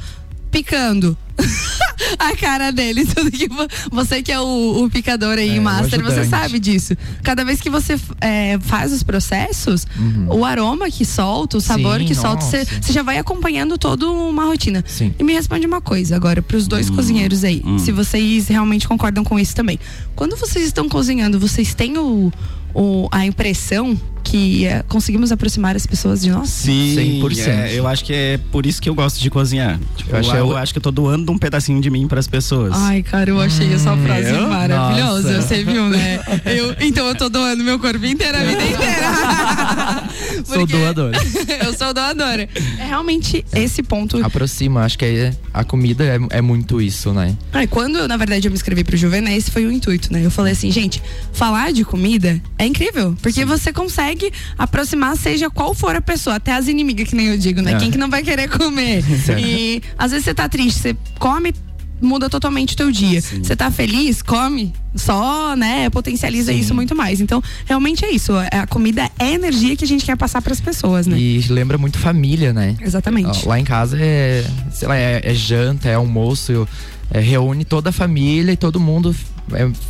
picando 0.50 1.16
a 2.18 2.36
cara 2.36 2.70
dele. 2.70 3.04
Tudo 3.04 3.30
que 3.30 3.48
você 3.90 4.22
que 4.22 4.32
é 4.32 4.40
o, 4.40 4.84
o 4.84 4.90
picador 4.90 5.38
aí, 5.38 5.56
é, 5.56 5.60
master, 5.60 6.02
você 6.02 6.24
sabe 6.24 6.58
disso. 6.58 6.96
Cada 7.22 7.44
vez 7.44 7.60
que 7.60 7.70
você 7.70 7.98
é, 8.20 8.58
faz 8.60 8.92
os 8.92 9.02
processos, 9.02 9.86
uhum. 9.98 10.38
o 10.38 10.44
aroma 10.44 10.90
que 10.90 11.04
solta, 11.04 11.56
o 11.56 11.60
sabor 11.60 12.00
Sim, 12.00 12.06
que 12.06 12.14
solta, 12.14 12.44
você 12.44 12.92
já 12.92 13.02
vai 13.02 13.18
acompanhando 13.18 13.78
toda 13.78 14.08
uma 14.08 14.44
rotina. 14.44 14.84
Sim. 14.86 15.14
E 15.18 15.24
me 15.24 15.32
responde 15.32 15.66
uma 15.66 15.80
coisa 15.80 16.16
agora, 16.16 16.42
para 16.42 16.56
os 16.56 16.66
dois 16.66 16.88
uhum. 16.88 16.96
cozinheiros 16.96 17.44
aí, 17.44 17.62
uhum. 17.64 17.78
se 17.78 17.92
vocês 17.92 18.48
realmente 18.48 18.88
concordam 18.88 19.24
com 19.24 19.38
isso 19.38 19.54
também. 19.54 19.78
Quando 20.14 20.36
vocês 20.36 20.66
estão 20.66 20.88
cozinhando, 20.88 21.38
vocês 21.38 21.74
têm 21.74 21.98
o, 21.98 22.32
o 22.74 23.08
a 23.10 23.24
impressão 23.24 23.98
que 24.26 24.66
é, 24.66 24.82
conseguimos 24.88 25.30
aproximar 25.30 25.76
as 25.76 25.86
pessoas 25.86 26.20
de 26.20 26.30
nós? 26.30 26.50
Sim, 26.50 27.20
100%. 27.22 27.48
É, 27.48 27.78
eu 27.78 27.86
acho 27.86 28.04
que 28.04 28.12
é 28.12 28.40
por 28.50 28.66
isso 28.66 28.82
que 28.82 28.88
eu 28.88 28.94
gosto 28.94 29.20
de 29.20 29.30
cozinhar. 29.30 29.78
Tipo, 29.96 30.10
eu, 30.10 30.18
acho, 30.18 30.30
eu, 30.30 30.50
eu, 30.50 30.56
acho 30.56 30.72
que 30.72 30.78
eu 30.78 30.82
tô 30.82 30.90
doando 30.90 31.30
um 31.30 31.38
pedacinho 31.38 31.80
de 31.80 31.88
mim 31.88 32.08
para 32.08 32.18
as 32.18 32.26
pessoas. 32.26 32.72
Ai, 32.74 33.02
cara, 33.04 33.30
eu 33.30 33.40
achei 33.40 33.72
essa 33.72 33.92
hum, 33.92 34.04
frase 34.04 34.30
eu? 34.30 34.48
maravilhosa. 34.48 35.32
Nossa. 35.36 35.46
Você 35.46 35.62
viu, 35.62 35.88
né? 35.88 36.20
Eu, 36.46 36.74
então 36.80 37.06
eu 37.06 37.14
tô 37.14 37.28
doando 37.28 37.62
meu 37.62 37.78
corpo 37.78 38.04
inteiro, 38.04 38.36
a 38.36 38.40
vida 38.40 38.62
inteira. 38.62 40.04
sou 40.44 40.66
doadora. 40.66 41.18
eu 41.64 41.72
sou 41.74 41.92
doadora. 41.92 42.48
É 42.78 42.84
realmente 42.84 43.44
esse 43.54 43.82
ponto. 43.82 44.24
Aproxima, 44.24 44.82
acho 44.82 44.98
que 44.98 45.04
é, 45.04 45.32
a 45.52 45.64
comida 45.64 46.04
é, 46.04 46.38
é 46.38 46.40
muito 46.40 46.80
isso, 46.80 47.12
né? 47.12 47.36
Ai, 47.52 47.66
quando, 47.66 48.06
na 48.06 48.16
verdade, 48.16 48.46
eu 48.46 48.50
me 48.50 48.56
inscrevi 48.56 48.84
pro 48.84 48.96
Juvenés, 48.96 49.38
esse 49.38 49.50
foi 49.50 49.66
o 49.66 49.72
intuito, 49.72 50.12
né? 50.12 50.24
Eu 50.24 50.30
falei 50.30 50.52
assim, 50.52 50.70
gente, 50.70 51.02
falar 51.32 51.72
de 51.72 51.84
comida 51.84 52.40
é 52.58 52.66
incrível, 52.66 53.16
porque 53.20 53.40
Sim. 53.40 53.46
você 53.46 53.72
consegue 53.72 54.15
consegue 54.16 54.32
aproximar, 54.58 55.16
seja 55.16 55.50
qual 55.50 55.74
for 55.74 55.94
a 55.94 56.00
pessoa, 56.00 56.36
até 56.36 56.52
as 56.52 56.66
inimigas, 56.66 57.08
que 57.08 57.14
nem 57.14 57.26
eu 57.26 57.38
digo, 57.38 57.60
né? 57.60 57.72
É. 57.72 57.76
Quem 57.76 57.90
que 57.90 57.98
não 57.98 58.08
vai 58.08 58.22
querer 58.22 58.48
comer? 58.48 59.04
e 59.38 59.82
às 59.98 60.10
vezes 60.10 60.24
você 60.24 60.34
tá 60.34 60.48
triste, 60.48 60.80
você 60.80 60.96
come 61.18 61.52
muda 61.98 62.28
totalmente 62.28 62.74
o 62.74 62.76
teu 62.76 62.92
dia. 62.92 63.22
Você 63.22 63.56
tá 63.56 63.70
feliz, 63.70 64.20
come, 64.20 64.70
só, 64.94 65.56
né, 65.56 65.88
potencializa 65.88 66.52
Sim. 66.52 66.58
isso 66.58 66.74
muito 66.74 66.94
mais. 66.94 67.22
Então, 67.22 67.42
realmente 67.64 68.04
é 68.04 68.10
isso. 68.10 68.32
É, 68.52 68.58
a 68.58 68.66
comida 68.66 69.10
é 69.18 69.24
a 69.24 69.32
energia 69.32 69.74
que 69.74 69.82
a 69.82 69.88
gente 69.88 70.04
quer 70.04 70.14
passar 70.14 70.42
para 70.42 70.52
as 70.52 70.60
pessoas, 70.60 71.06
né? 71.06 71.18
E 71.18 71.40
lembra 71.48 71.78
muito 71.78 71.98
família, 71.98 72.52
né? 72.52 72.76
Exatamente. 72.82 73.48
Lá 73.48 73.58
em 73.58 73.64
casa 73.64 73.96
é, 73.98 74.44
sei 74.70 74.86
lá, 74.86 74.94
é, 74.94 75.22
é 75.24 75.32
janta, 75.32 75.88
é 75.88 75.94
almoço, 75.94 76.68
é, 77.10 77.18
reúne 77.18 77.64
toda 77.64 77.88
a 77.88 77.92
família 77.92 78.52
e 78.52 78.56
todo 78.58 78.78
mundo 78.78 79.16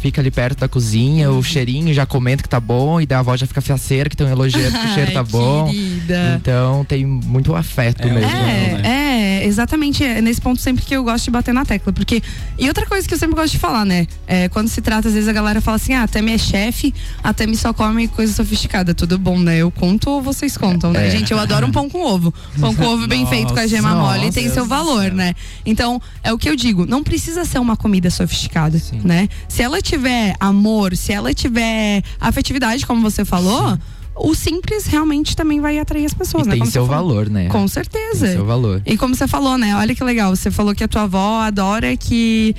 fica 0.01 0.21
ali 0.21 0.31
perto 0.31 0.61
da 0.61 0.69
cozinha, 0.69 1.31
uhum. 1.31 1.39
o 1.39 1.43
cheirinho 1.43 1.93
já 1.95 2.05
comenta 2.07 2.43
que 2.43 2.49
tá 2.49 2.61
bom, 2.61 3.01
e 3.01 3.07
daí 3.07 3.17
a 3.17 3.21
avó 3.21 3.37
já 3.37 3.47
fica 3.47 3.61
faceira 3.61 4.09
que 4.09 4.17
tem 4.17 4.27
um 4.27 4.31
elogio 4.31 4.61
que 4.71 4.87
o 4.87 4.95
cheiro 4.95 5.13
tá 5.13 5.23
bom. 5.23 5.71
Querida. 5.71 6.39
Então 6.41 6.85
tem 6.85 7.05
muito 7.05 7.55
afeto 7.55 8.07
é, 8.07 8.13
mesmo. 8.13 8.31
É, 8.31 8.83
né? 8.83 9.41
é, 9.41 9.47
exatamente 9.47 10.05
é 10.05 10.21
nesse 10.21 10.41
ponto 10.41 10.61
sempre 10.61 10.85
que 10.85 10.95
eu 10.95 11.03
gosto 11.05 11.25
de 11.25 11.31
bater 11.31 11.55
na 11.55 11.65
tecla. 11.65 11.93
Porque. 11.93 12.23
E 12.59 12.69
outra 12.69 12.87
coisa 12.87 13.07
que 13.07 13.15
eu 13.15 13.19
sempre 13.19 13.37
gosto 13.37 13.53
de 13.53 13.59
falar, 13.59 13.85
né? 13.85 14.07
É, 14.27 14.49
quando 14.49 14.69
se 14.69 14.81
trata, 14.81 15.09
às 15.09 15.15
vezes 15.15 15.29
a 15.29 15.33
galera 15.33 15.61
fala 15.61 15.77
assim: 15.77 15.95
ah, 15.95 16.03
até 16.03 16.21
me 16.21 16.33
é 16.33 16.39
chefe, 16.39 16.95
até 17.23 17.47
me 17.47 17.57
só 17.57 17.73
come 17.73 18.09
coisa 18.09 18.33
sofisticada. 18.33 18.95
Tudo 18.95 19.19
bom, 19.19 19.39
né? 19.39 19.59
Eu 19.59 19.71
conto 19.71 20.11
ou 20.11 20.23
vocês 20.23 20.57
contam, 20.57 20.93
né? 20.93 21.09
É. 21.09 21.11
Gente, 21.11 21.33
eu 21.33 21.39
adoro 21.39 21.67
um 21.67 21.73
pão 21.73 21.89
com 21.89 22.01
ovo. 22.01 22.33
Pão 22.61 22.75
com 22.75 22.85
ovo 22.85 23.07
bem 23.07 23.27
feito 23.27 23.53
com 23.53 23.61
a 23.61 23.67
gema 23.67 23.95
nossa, 23.95 24.19
mole 24.19 24.33
tem 24.33 24.49
seu 24.51 24.65
valor, 24.65 25.11
né? 25.13 25.35
Então, 25.65 26.01
é 26.23 26.33
o 26.33 26.39
que 26.39 26.49
eu 26.49 26.57
digo. 26.57 26.87
Não 26.87 27.03
precisa 27.03 27.45
ser 27.45 27.59
uma 27.59 27.77
comida 27.77 28.11
sofisticada, 28.11 28.79
Sim. 28.79 29.01
né? 29.05 29.29
Se 29.49 29.63
ela 29.63 29.81
tiver 29.81 30.35
amor, 30.41 30.97
se 30.97 31.13
ela 31.13 31.33
tiver 31.33 32.03
afetividade, 32.21 32.87
como 32.87 33.01
você 33.03 33.25
falou. 33.25 33.71
Sim 33.71 33.79
o 34.19 34.35
simples 34.35 34.87
realmente 34.87 35.37
também 35.37 35.61
vai 35.61 35.79
atrair 35.79 36.07
as 36.07 36.15
pessoas, 36.15 36.47
e 36.47 36.49
né? 36.49 36.53
Tem 36.55 36.61
como 36.61 36.73
seu 36.73 36.87
valor, 36.87 37.29
né? 37.29 37.49
Com 37.49 37.69
certeza. 37.69 38.27
Tem 38.27 38.37
seu 38.37 38.47
valor. 38.47 38.81
E 38.87 38.97
como 38.97 39.15
você 39.15 39.29
falou, 39.29 39.59
né? 39.59 39.77
Olha 39.77 39.95
que 39.95 40.03
legal. 40.03 40.35
Você 40.35 40.51
falou 40.51 40.75
que 40.75 40.83
a 40.83 40.89
tua 40.89 41.03
avó 41.03 41.41
adora 41.43 41.97
que 41.97 42.57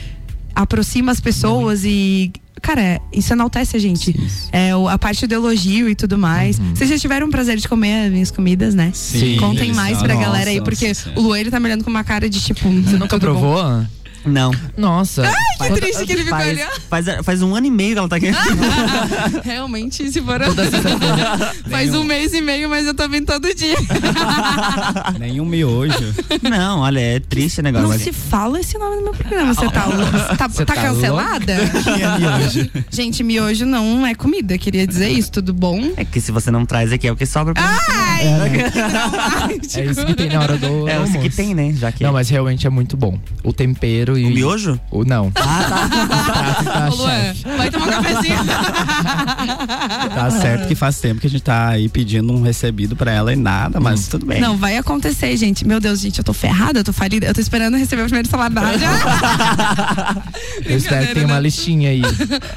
aproxima 0.53 1.11
as 1.11 1.19
pessoas 1.19 1.83
e. 1.83 2.31
Cara, 2.61 2.99
isso 3.13 3.33
enaltece 3.33 3.77
a 3.77 3.79
gente. 3.79 4.13
Sim. 4.13 4.49
É, 4.51 4.71
a 4.71 4.97
parte 4.97 5.27
do 5.27 5.33
elogio 5.33 5.87
e 5.89 5.95
tudo 5.95 6.17
mais. 6.17 6.57
Uhum. 6.57 6.75
Vocês 6.75 6.89
já 6.89 6.97
tiveram 6.97 7.27
o 7.27 7.29
prazer 7.29 7.57
de 7.57 7.67
comer 7.67 8.05
as 8.07 8.11
minhas 8.11 8.31
comidas, 8.31 8.73
né? 8.73 8.91
Sim. 8.93 9.37
Contem 9.37 9.73
mais 9.73 9.99
pra 9.99 10.13
nossa, 10.13 10.25
galera 10.25 10.49
aí, 10.49 10.61
porque 10.61 10.87
nossa, 10.87 11.11
o 11.15 11.21
Lueiro 11.21 11.51
tá 11.51 11.59
me 11.59 11.67
olhando 11.67 11.83
com 11.83 11.89
uma 11.89 12.03
cara 12.03 12.29
de 12.29 12.41
tipo. 12.41 12.69
Você 12.69 12.97
nunca 12.97 13.19
provou? 13.19 13.63
Bom. 13.63 13.85
Não. 14.27 14.51
Nossa. 14.77 15.23
Ai, 15.59 15.69
que 15.69 15.75
triste 15.79 16.05
que 16.05 16.11
ele 16.13 16.23
ficou 16.23 16.37
Faz, 16.37 16.49
olhando. 16.55 16.81
faz, 16.89 17.05
faz 17.23 17.41
um 17.41 17.55
ano 17.55 17.67
e 17.67 17.71
meio 17.71 17.93
que 17.93 17.99
ela 17.99 18.09
tá 18.09 18.15
aqui. 18.17 18.27
Realmente, 19.43 20.11
se 20.11 20.21
for. 20.21 20.39
Toda 20.39 20.69
sexta-feira. 20.69 21.53
Faz 21.69 21.93
um 21.95 22.03
mês 22.03 22.33
e 22.33 22.41
meio, 22.41 22.69
mas 22.69 22.85
eu 22.85 22.93
tô 22.93 23.07
vindo 23.09 23.25
todo 23.25 23.53
dia. 23.55 23.75
Nenhum 25.19 25.45
miojo. 25.45 26.13
Não, 26.41 26.79
olha, 26.81 26.99
é 26.99 27.19
triste 27.19 27.59
o 27.59 27.63
negócio. 27.63 27.87
Não 27.87 27.93
mas- 27.93 28.01
se 28.03 28.11
fala 28.11 28.59
esse 28.59 28.77
nome 28.77 28.97
no 28.97 29.03
meu 29.03 29.13
programa. 29.13 29.53
Você 29.53 29.65
tá, 29.69 30.35
tá, 30.37 30.47
Você 30.47 30.65
tá 30.65 30.75
tá 30.75 30.81
cancelada? 30.81 31.55
Que 31.83 31.89
é 32.03 32.17
miojo. 32.17 32.69
Gente, 32.91 33.23
miojo 33.23 33.65
não 33.65 34.05
é 34.05 34.13
comida. 34.13 34.57
Queria 34.57 34.85
dizer 34.85 35.09
isso, 35.09 35.31
tudo 35.31 35.53
bom? 35.53 35.91
É 35.97 36.05
que 36.05 36.19
se 36.21 36.31
você 36.31 36.51
não 36.51 36.65
traz 36.65 36.91
aqui 36.91 37.07
é 37.07 37.11
o 37.11 37.15
que 37.15 37.25
sobra 37.25 37.53
pra 37.53 37.63
Ai! 37.89 38.27
É 39.77 39.85
isso 39.85 40.05
que 40.05 40.13
tem 40.15 40.29
na 40.29 40.39
hora 40.41 40.57
do 40.57 40.87
É 40.87 40.97
o 40.97 41.01
almoço. 41.03 41.19
que 41.19 41.29
tem, 41.29 41.53
né? 41.53 41.73
Já 41.73 41.91
que. 41.91 42.03
Não, 42.03 42.13
mas 42.13 42.29
realmente 42.29 42.65
é 42.65 42.69
muito 42.69 42.97
bom. 42.97 43.17
O 43.43 43.53
tempero 43.53 44.16
e. 44.17 44.25
O 44.25 44.29
miojo? 44.29 44.79
O, 44.91 45.03
não. 45.03 45.31
Ah, 45.35 45.63
tá. 45.69 45.87
Tá, 46.67 46.89
Ô, 46.91 46.95
Luan, 46.95 47.09
chefe. 47.33 47.43
vai 47.57 47.69
tomar 47.71 47.85
um 47.87 47.89
cafezinho. 47.89 48.37
Tá 50.17 50.31
certo 50.31 50.67
que 50.67 50.75
faz 50.75 50.99
tempo 50.99 51.21
que 51.21 51.27
a 51.27 51.29
gente 51.29 51.43
tá 51.43 51.69
aí 51.69 51.87
pedindo 51.89 52.33
um 52.33 52.41
recebido 52.41 52.95
pra 52.95 53.11
ela 53.11 53.31
e 53.31 53.35
nada, 53.35 53.79
mas 53.79 54.07
tudo 54.07 54.25
bem. 54.25 54.39
Não, 54.41 54.57
vai 54.57 54.77
acontecer, 54.77 55.35
gente. 55.37 55.65
Meu 55.67 55.79
Deus, 55.79 55.99
gente, 55.99 56.17
eu 56.17 56.23
tô 56.23 56.33
ferrada, 56.33 56.79
eu 56.79 56.83
tô 56.83 56.91
falida. 56.93 57.27
Eu 57.27 57.33
tô 57.33 57.39
esperando 57.41 57.77
receber 57.77 58.01
o 58.01 58.05
primeiro 58.05 58.27
salário 58.27 58.55
da 58.55 58.61
rádio. 58.61 58.87
Eu 60.65 60.77
espero 60.77 61.07
que 61.07 61.13
tenha 61.13 61.27
né? 61.27 61.33
uma 61.33 61.39
listinha 61.39 61.89
aí. 61.91 62.01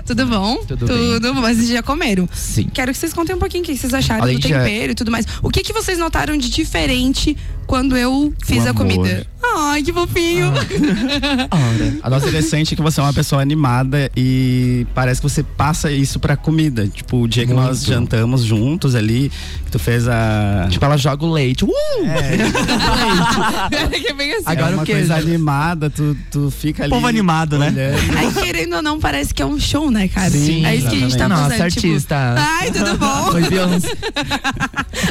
Tudo 0.07 0.26
bom? 0.26 0.57
Tudo 0.67 0.87
bem. 0.87 1.21
bom, 1.21 1.40
mas 1.40 1.57
vocês 1.59 1.69
já 1.69 1.83
comeram. 1.83 2.29
Sim. 2.33 2.69
Quero 2.73 2.93
que 2.93 2.99
vocês 2.99 3.12
contem 3.12 3.35
um 3.35 3.38
pouquinho 3.38 3.62
o 3.62 3.67
que 3.67 3.76
vocês 3.76 3.93
acharam 3.93 4.23
Além 4.23 4.37
do 4.37 4.43
de- 4.43 4.49
tempero 4.49 4.93
e 4.93 4.95
tudo 4.95 5.11
mais. 5.11 5.26
O 5.43 5.50
que 5.50 5.62
que 5.62 5.73
vocês 5.73 5.99
notaram 5.99 6.37
de 6.37 6.49
diferente 6.50 7.37
quando 7.67 7.97
eu 7.97 8.33
fiz 8.45 8.64
O 8.64 8.69
a 8.69 8.71
amor. 8.71 8.75
comida? 8.87 9.26
Ai, 9.42 9.82
que 9.82 9.92
fofinho. 9.92 10.52
A 12.02 12.11
nossa 12.11 12.28
Interessante 12.28 12.76
que 12.76 12.82
você 12.82 13.00
é 13.00 13.02
uma 13.02 13.12
pessoa 13.12 13.42
animada 13.42 14.11
e 14.16 14.87
parece 14.94 15.20
que 15.20 15.28
você 15.28 15.42
passa 15.42 15.90
isso 15.90 16.20
pra 16.20 16.37
comida. 16.37 16.87
Tipo, 16.87 17.23
o 17.23 17.28
dia 17.28 17.44
que 17.47 17.52
nós 17.52 17.78
Muito. 17.78 17.87
jantamos 17.88 18.44
juntos 18.44 18.94
ali, 18.94 19.30
que 19.64 19.70
tu 19.73 19.78
fez 19.78 20.06
a. 20.06 20.68
Tipo, 20.70 20.85
ela 20.85 20.97
joga 20.97 21.25
o 21.25 21.32
leite. 21.32 21.64
Uh! 21.64 21.70
que 23.90 24.06
é 24.09 24.12
bem 24.14 24.32
assim. 24.35 24.42
Agora 24.47 24.70
é 24.73 24.75
uma 24.75 24.82
o 24.82 24.87
coisa 24.87 25.16
animada, 25.16 25.90
tu, 25.90 26.16
tu 26.30 26.50
fica 26.50 26.85
ali. 26.85 26.90
Povo 26.90 27.06
animado, 27.06 27.59
né? 27.59 27.73
Aí, 28.16 28.32
querendo 28.32 28.76
ou 28.76 28.82
não, 28.82 28.99
parece 29.00 29.32
que 29.35 29.42
é 29.42 29.47
um 29.47 29.59
show, 29.59 29.90
né, 29.90 30.06
cara? 30.09 30.30
Sim, 30.30 30.64
é 30.66 30.76
isso 30.76 30.88
que 30.88 30.97
a 30.97 30.99
gente 30.99 31.16
tá 31.16 31.28
Nossa, 31.28 31.50
fazendo. 31.50 31.70
tipo, 31.70 31.87
artista. 31.88 32.35
Ai, 32.37 32.70
tudo 32.70 32.97
bom? 32.99 33.30
Oi, 33.35 33.49
Beyoncé. 33.49 33.88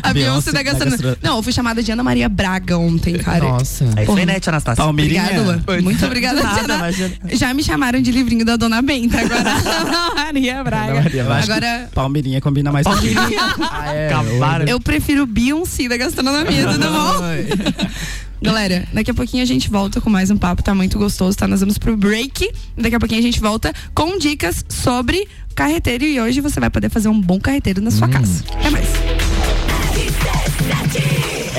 A 0.04 0.14
Beyoncé 0.14 0.52
Beyoncé 0.52 0.64
gastronomia. 0.64 0.98
gastro- 0.98 1.18
Não, 1.22 1.38
eu 1.38 1.44
fui 1.44 1.52
chamada 1.54 1.82
de 1.84 1.92
Ana 1.92 2.04
Maria 2.04 2.30
Braga 2.30 2.78
ontem, 2.78 3.16
cara. 3.18 3.44
Nossa. 3.46 3.86
É 3.96 4.06
Porra. 4.06 4.19
Né, 4.26 4.40
tia 4.40 4.52
Anastácia? 4.52 4.84
Palmeirinha. 4.84 5.24
Obrigada. 5.24 5.82
Muito 5.82 6.06
obrigada, 6.06 6.42
Nada, 6.44 6.76
imagina. 6.76 7.12
Já 7.34 7.54
me 7.54 7.64
chamaram 7.64 8.02
de 8.02 8.12
livrinho 8.12 8.46
da 8.46 8.56
Dona 8.56 8.82
Benta, 8.82 9.20
agora 9.20 9.44
Maria 10.16 10.64
Braga. 10.64 10.94
Maria 11.02 11.24
Agora, 11.24 11.90
Palmeirinha 11.94 12.42
combina 12.42 12.72
mais 12.72 12.86
comigo. 12.86 13.20
Ah, 13.62 13.94
é, 13.94 14.08
Acabaram. 14.08 14.66
eu 14.66 14.80
prefiro 14.80 15.26
Beyoncé 15.26 15.88
da 15.88 15.98
gastronomia, 15.98 16.68
tudo 16.68 16.88
bom? 16.90 17.90
Galera, 18.42 18.88
daqui 18.94 19.12
a 19.12 19.14
pouquinho 19.14 19.44
a 19.44 19.46
gente 19.46 19.70
volta 19.70 20.00
com 20.00 20.10
mais 20.10 20.32
um 20.32 20.38
papo, 20.38 20.64
tá 20.64 20.74
muito 20.74 20.98
gostoso, 20.98 21.38
tá? 21.38 21.46
Nós 21.48 21.60
vamos 21.60 21.78
pro 21.78 21.98
break. 21.98 22.50
Daqui 22.78 22.96
a 22.96 23.00
pouquinho 23.00 23.20
a 23.20 23.24
gente 23.24 23.40
volta 23.42 23.74
com 23.94 24.18
dicas 24.18 24.64
sobre 24.70 25.28
carreteiro 25.54 26.06
e 26.06 26.22
hoje 26.22 26.40
você 26.40 26.58
vai 26.58 26.70
poder 26.70 26.90
fazer 26.90 27.10
um 27.10 27.20
bom 27.20 27.38
carreteiro 27.38 27.82
na 27.82 27.92
sua 27.92 28.08
casa. 28.08 28.44
Até 28.54 28.70
mais. 28.70 28.88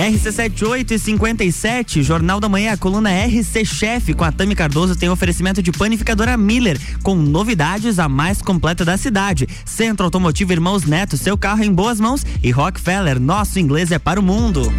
RC78 0.00 0.92
e 0.92 0.98
57, 0.98 2.02
Jornal 2.02 2.40
da 2.40 2.48
Manhã, 2.48 2.72
a 2.72 2.76
coluna 2.78 3.10
RC 3.10 3.66
Chef 3.66 4.14
com 4.14 4.24
a 4.24 4.32
Tami 4.32 4.54
Cardoso 4.54 4.96
tem 4.96 5.10
oferecimento 5.10 5.62
de 5.62 5.70
panificadora 5.70 6.38
Miller, 6.38 6.80
com 7.02 7.14
novidades 7.14 7.98
a 7.98 8.08
mais 8.08 8.40
completa 8.40 8.82
da 8.82 8.96
cidade. 8.96 9.46
Centro 9.66 10.06
Automotivo 10.06 10.54
Irmãos 10.54 10.84
Neto, 10.84 11.18
seu 11.18 11.36
carro 11.36 11.62
em 11.62 11.70
boas 11.70 12.00
mãos 12.00 12.24
e 12.42 12.50
Rockefeller, 12.50 13.20
nosso 13.20 13.58
inglês 13.60 13.92
é 13.92 13.98
para 13.98 14.18
o 14.18 14.22
mundo. 14.22 14.72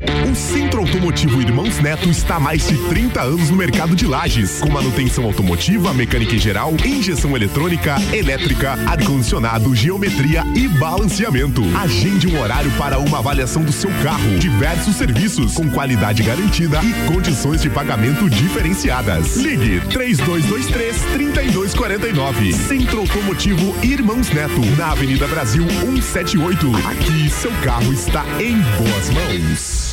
O 0.00 0.34
Centro 0.34 0.80
Automotivo 0.80 1.42
Irmãos 1.42 1.78
Neto 1.78 2.08
está 2.08 2.36
há 2.36 2.40
mais 2.40 2.66
de 2.66 2.78
30 2.88 3.20
anos 3.20 3.50
no 3.50 3.56
mercado 3.56 3.94
de 3.94 4.06
lajes, 4.06 4.58
com 4.60 4.70
manutenção 4.70 5.24
automotiva, 5.24 5.92
mecânica 5.92 6.34
em 6.34 6.38
geral, 6.38 6.74
injeção 6.84 7.36
eletrônica, 7.36 7.96
elétrica, 8.10 8.78
ar-condicionado, 8.88 9.74
geometria 9.74 10.42
e 10.54 10.66
balanceamento. 10.68 11.62
Agende 11.76 12.26
um 12.28 12.40
horário 12.40 12.70
para 12.78 12.98
uma 12.98 13.18
avaliação 13.18 13.62
do 13.62 13.72
seu 13.72 13.90
carro. 14.02 14.38
Diversos 14.38 14.96
serviços 14.96 15.54
com 15.54 15.68
qualidade 15.70 16.22
garantida 16.22 16.80
e 16.82 17.12
condições 17.12 17.60
de 17.60 17.68
pagamento 17.68 18.30
diferenciadas. 18.30 19.36
Ligue 19.36 19.80
3223 19.88 20.96
3249. 21.12 22.52
Centro 22.54 23.00
Automotivo 23.00 23.74
Irmãos 23.82 24.30
Neto, 24.30 24.64
na 24.78 24.92
Avenida 24.92 25.26
Brasil 25.26 25.66
178. 25.68 26.70
Aqui 26.86 27.28
seu 27.28 27.52
carro 27.62 27.92
está 27.92 28.24
em 28.40 28.56
boas 28.60 29.10
mãos. 29.10 29.89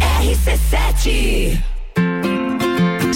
RC7. 0.00 1.75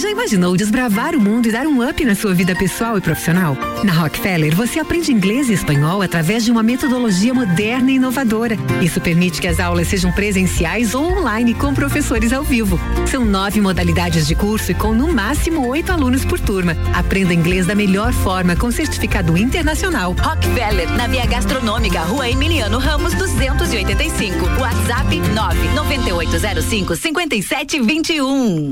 Já 0.01 0.09
imaginou 0.09 0.57
desbravar 0.57 1.15
o 1.15 1.21
mundo 1.21 1.47
e 1.47 1.51
dar 1.51 1.67
um 1.67 1.87
up 1.87 2.03
na 2.03 2.15
sua 2.15 2.33
vida 2.33 2.55
pessoal 2.55 2.97
e 2.97 3.01
profissional? 3.01 3.55
Na 3.83 3.93
Rockefeller, 3.93 4.55
você 4.55 4.79
aprende 4.79 5.11
inglês 5.11 5.47
e 5.47 5.53
espanhol 5.53 6.01
através 6.01 6.43
de 6.43 6.49
uma 6.49 6.63
metodologia 6.63 7.31
moderna 7.35 7.91
e 7.91 7.97
inovadora. 7.97 8.57
Isso 8.81 8.99
permite 8.99 9.39
que 9.39 9.47
as 9.47 9.59
aulas 9.59 9.87
sejam 9.87 10.11
presenciais 10.11 10.95
ou 10.95 11.03
online 11.03 11.53
com 11.53 11.71
professores 11.75 12.33
ao 12.33 12.43
vivo. 12.43 12.79
São 13.11 13.23
nove 13.23 13.61
modalidades 13.61 14.25
de 14.25 14.33
curso 14.33 14.71
e 14.71 14.73
com 14.73 14.91
no 14.91 15.13
máximo 15.13 15.67
oito 15.67 15.91
alunos 15.91 16.25
por 16.25 16.39
turma. 16.39 16.75
Aprenda 16.95 17.31
inglês 17.31 17.67
da 17.67 17.75
melhor 17.75 18.11
forma 18.11 18.55
com 18.55 18.71
certificado 18.71 19.37
internacional. 19.37 20.15
Rockefeller, 20.19 20.89
na 20.93 21.05
Via 21.05 21.27
Gastronômica, 21.27 21.99
Rua 21.99 22.27
Emiliano 22.27 22.79
Ramos, 22.79 23.13
285. 23.13 24.35
WhatsApp 24.59 25.19
99805 25.35 26.95
5721. 26.95 28.71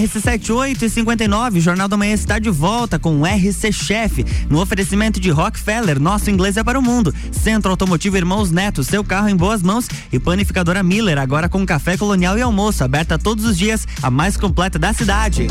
RC78 0.00 0.82
e 0.82 0.88
59, 0.88 1.60
Jornal 1.60 1.86
da 1.86 1.96
Manhã 1.96 2.14
está 2.14 2.38
de 2.38 2.48
volta 2.48 2.98
com 2.98 3.20
o 3.20 3.26
RC 3.26 3.70
Chef, 3.70 4.24
no 4.48 4.60
oferecimento 4.60 5.20
de 5.20 5.30
Rockefeller, 5.30 6.00
nosso 6.00 6.30
inglês 6.30 6.56
é 6.56 6.64
para 6.64 6.78
o 6.78 6.82
mundo. 6.82 7.14
Centro 7.30 7.70
Automotivo 7.70 8.16
Irmãos 8.16 8.50
Neto, 8.50 8.82
seu 8.82 9.04
carro 9.04 9.28
em 9.28 9.36
boas 9.36 9.62
mãos 9.62 9.88
e 10.10 10.18
panificadora 10.18 10.82
Miller, 10.82 11.18
agora 11.18 11.50
com 11.50 11.66
café 11.66 11.98
colonial 11.98 12.38
e 12.38 12.42
almoço, 12.42 12.82
aberta 12.82 13.18
todos 13.18 13.44
os 13.44 13.58
dias, 13.58 13.86
a 14.02 14.10
mais 14.10 14.38
completa 14.38 14.78
da 14.78 14.92
cidade. 14.94 15.48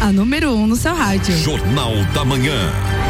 A 0.00 0.12
número 0.12 0.52
um 0.52 0.66
no 0.66 0.76
seu 0.76 0.94
rádio. 0.94 1.36
Jornal 1.36 1.92
da 2.14 2.24
Manhã. 2.24 3.03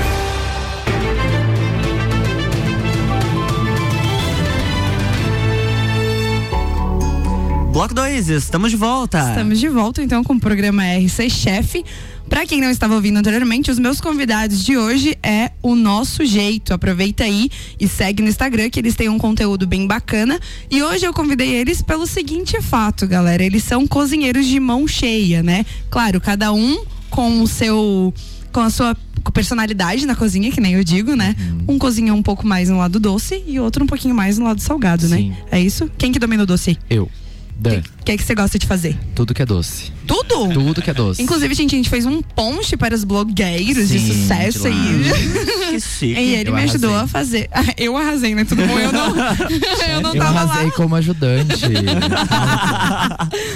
Bloco 7.74 7.92
2, 7.92 8.28
estamos 8.28 8.70
de 8.70 8.76
volta. 8.76 9.30
Estamos 9.30 9.58
de 9.58 9.68
volta 9.68 10.00
então 10.00 10.22
com 10.22 10.34
o 10.34 10.38
programa 10.38 10.84
RC 10.84 11.28
Chef. 11.28 11.84
Para 12.28 12.46
quem 12.46 12.60
não 12.60 12.70
estava 12.70 12.94
ouvindo 12.94 13.16
anteriormente, 13.16 13.68
os 13.68 13.80
meus 13.80 14.00
convidados 14.00 14.64
de 14.64 14.78
hoje 14.78 15.18
é 15.20 15.50
o 15.60 15.74
Nosso 15.74 16.24
Jeito. 16.24 16.72
Aproveita 16.72 17.24
aí 17.24 17.50
e 17.80 17.88
segue 17.88 18.22
no 18.22 18.28
Instagram 18.28 18.70
que 18.70 18.78
eles 18.78 18.94
têm 18.94 19.08
um 19.08 19.18
conteúdo 19.18 19.66
bem 19.66 19.88
bacana. 19.88 20.38
E 20.70 20.84
hoje 20.84 21.04
eu 21.04 21.12
convidei 21.12 21.52
eles 21.52 21.82
pelo 21.82 22.06
seguinte 22.06 22.62
fato, 22.62 23.08
galera. 23.08 23.42
Eles 23.42 23.64
são 23.64 23.88
cozinheiros 23.88 24.46
de 24.46 24.60
mão 24.60 24.86
cheia, 24.86 25.42
né? 25.42 25.66
Claro, 25.90 26.20
cada 26.20 26.52
um 26.52 26.84
com 27.10 27.42
o 27.42 27.48
seu 27.48 28.14
com 28.52 28.60
a 28.60 28.70
sua 28.70 28.96
personalidade 29.32 30.06
na 30.06 30.14
cozinha, 30.14 30.52
que 30.52 30.60
nem 30.60 30.74
eu 30.74 30.84
digo, 30.84 31.16
né? 31.16 31.34
Um 31.66 31.76
cozinha 31.76 32.14
um 32.14 32.22
pouco 32.22 32.46
mais 32.46 32.68
no 32.68 32.78
lado 32.78 33.00
doce 33.00 33.42
e 33.48 33.58
outro 33.58 33.82
um 33.82 33.86
pouquinho 33.88 34.14
mais 34.14 34.38
no 34.38 34.44
lado 34.44 34.60
salgado, 34.60 35.08
Sim. 35.08 35.30
né? 35.30 35.36
É 35.50 35.60
isso? 35.60 35.90
Quem 35.98 36.12
que 36.12 36.20
domina 36.20 36.44
o 36.44 36.46
doce? 36.46 36.78
Eu. 36.88 37.10
Dan. 37.56 37.78
O 38.00 38.04
que 38.04 38.12
é 38.12 38.16
que 38.16 38.22
você 38.22 38.34
gosta 38.34 38.58
de 38.58 38.66
fazer? 38.66 38.98
Tudo 39.14 39.32
que 39.32 39.40
é 39.40 39.46
doce. 39.46 39.92
Tudo? 40.06 40.52
Tudo 40.52 40.82
que 40.82 40.90
é 40.90 40.94
doce. 40.94 41.22
Inclusive, 41.22 41.54
gente, 41.54 41.74
a 41.74 41.78
gente 41.78 41.88
fez 41.88 42.04
um 42.04 42.20
ponche 42.20 42.76
para 42.76 42.94
os 42.94 43.04
blogueiros 43.04 43.88
de 43.88 43.98
Sim, 43.98 44.22
sucesso 44.22 44.60
de 44.62 44.66
aí. 44.68 45.54
Que 45.74 45.80
chique. 45.80 46.20
E 46.20 46.34
ele 46.34 46.50
Eu 46.50 46.54
me 46.54 46.62
ajudou 46.62 46.90
arrasei. 46.90 47.04
a 47.04 47.08
fazer. 47.08 47.48
Ah, 47.52 47.64
Eu 47.78 47.96
arrasei, 47.96 48.34
né? 48.34 48.44
Tudo 48.44 48.66
bom? 48.66 48.78
Eu 48.78 48.92
não, 48.92 49.06
eu 49.88 50.00
não 50.02 50.14
eu 50.14 50.20
tava 50.20 50.40
arrasei 50.40 50.66
lá. 50.66 50.70
como 50.72 50.94
ajudante. 50.96 51.64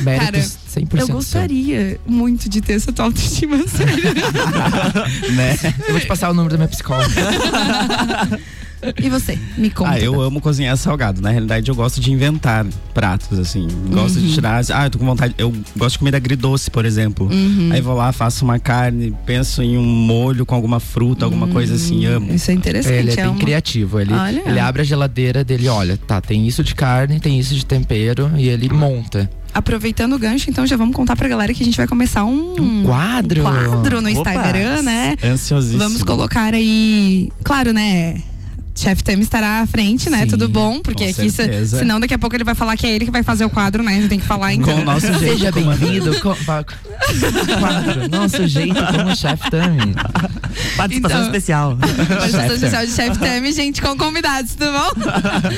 Méritos 0.02 0.56
100% 0.74 1.00
Eu 1.00 1.08
gostaria 1.08 2.00
muito 2.06 2.48
de 2.48 2.60
ter 2.60 2.74
essa 2.74 2.92
tua 2.92 3.06
autoestima, 3.06 3.58
sério. 3.68 4.02
né? 5.34 5.56
Eu 5.86 5.92
vou 5.92 6.00
te 6.00 6.06
passar 6.06 6.30
o 6.30 6.34
número 6.34 6.52
da 6.52 6.58
minha 6.58 6.68
psicóloga. 6.68 7.08
E 9.02 9.08
você? 9.10 9.38
Me 9.56 9.70
conta. 9.70 9.90
Ah, 9.92 9.98
eu 10.00 10.20
amo 10.20 10.40
cozinhar 10.40 10.76
salgado. 10.76 11.20
Na 11.20 11.30
realidade, 11.30 11.68
eu 11.68 11.74
gosto 11.74 12.00
de 12.00 12.12
inventar 12.12 12.64
pratos, 12.94 13.38
assim. 13.38 13.66
Gosto 13.90 14.16
Uhum. 14.18 14.26
de 14.26 14.34
tirar. 14.34 14.62
Ah, 14.72 14.86
eu 14.86 14.90
tô 14.90 14.98
com 14.98 15.06
vontade. 15.06 15.34
Eu 15.38 15.52
gosto 15.76 15.94
de 15.94 15.98
comida 15.98 16.16
agridoce, 16.16 16.70
por 16.70 16.84
exemplo. 16.84 17.28
Uhum. 17.30 17.70
Aí 17.72 17.80
vou 17.80 17.94
lá, 17.94 18.12
faço 18.12 18.44
uma 18.44 18.58
carne, 18.58 19.14
penso 19.26 19.62
em 19.62 19.76
um 19.76 19.84
molho 19.84 20.46
com 20.46 20.54
alguma 20.54 20.80
fruta, 20.80 21.24
alguma 21.24 21.48
coisa 21.48 21.74
assim. 21.74 22.06
Amo. 22.06 22.32
Isso 22.32 22.50
é 22.50 22.54
interessante. 22.54 22.94
Ele 22.94 23.12
é 23.12 23.16
bem 23.16 23.26
uma- 23.26 23.38
criativo. 23.38 24.00
Ele, 24.00 24.12
Olha. 24.12 24.42
ele 24.46 24.60
abre 24.60 24.82
a 24.82 24.84
geladeira 24.84 25.42
dele, 25.44 25.68
olha, 25.68 25.96
tá, 25.96 26.20
tem 26.20 26.46
isso 26.46 26.62
de 26.62 26.74
carne, 26.74 27.18
tem 27.20 27.38
isso 27.38 27.54
de 27.54 27.64
tempero, 27.66 28.30
e 28.36 28.48
ele 28.48 28.68
monta. 28.68 29.28
Aproveitando 29.54 30.12
o 30.12 30.18
gancho, 30.18 30.50
então 30.50 30.66
já 30.66 30.76
vamos 30.76 30.94
contar 30.94 31.16
pra 31.16 31.26
galera 31.26 31.52
que 31.54 31.62
a 31.62 31.66
gente 31.66 31.76
vai 31.76 31.86
começar 31.88 32.24
um, 32.24 32.54
Um 32.60 32.84
quadro. 32.84 33.40
um 33.40 33.44
quadro 33.44 34.00
no 34.00 34.08
Opa. 34.10 34.30
Instagram, 34.30 34.82
né? 34.82 35.16
Ansiosíssimo. 35.24 35.80
Vamos 35.82 36.02
colocar 36.02 36.52
aí. 36.54 37.30
Claro, 37.42 37.72
né? 37.72 38.20
Chefe 38.78 39.02
Tem 39.04 39.18
estará 39.20 39.60
à 39.60 39.66
frente, 39.66 40.08
né? 40.08 40.20
Sim, 40.22 40.26
Tudo 40.28 40.48
bom? 40.48 40.80
Porque 40.80 41.04
com 41.04 41.10
aqui, 41.10 41.30
se, 41.30 41.66
senão 41.68 41.98
daqui 42.00 42.14
a 42.14 42.18
pouco 42.18 42.34
ele 42.36 42.44
vai 42.44 42.54
falar 42.54 42.76
que 42.76 42.86
é 42.86 42.90
ele 42.90 43.04
que 43.04 43.10
vai 43.10 43.22
fazer 43.22 43.44
o 43.44 43.50
quadro, 43.50 43.82
né? 43.82 43.92
A 43.92 43.96
gente 43.96 44.08
tem 44.08 44.20
que 44.20 44.26
falar 44.26 44.54
então. 44.54 44.74
Com 44.74 44.82
o 44.82 44.84
nosso 44.84 45.06
jeito. 45.06 45.18
Seja 45.38 45.52
bem-vindo. 45.52 46.20
co- 46.20 46.36
pa- 46.46 46.64
Quadro. 47.58 48.08
Nosso 48.08 48.46
jeito 48.46 48.74
como 48.74 49.14
chefe 49.16 49.50
também. 49.50 49.94
Participação 50.76 51.18
Então. 51.18 51.22
especial. 51.22 51.76
Participação 51.76 52.54
especial 52.54 52.86
de 52.86 52.92
Chef 52.92 53.18
Tami, 53.18 53.52
gente, 53.52 53.80
com 53.82 53.96
convidados, 53.96 54.54
tudo 54.54 54.72
bom? 54.72 54.90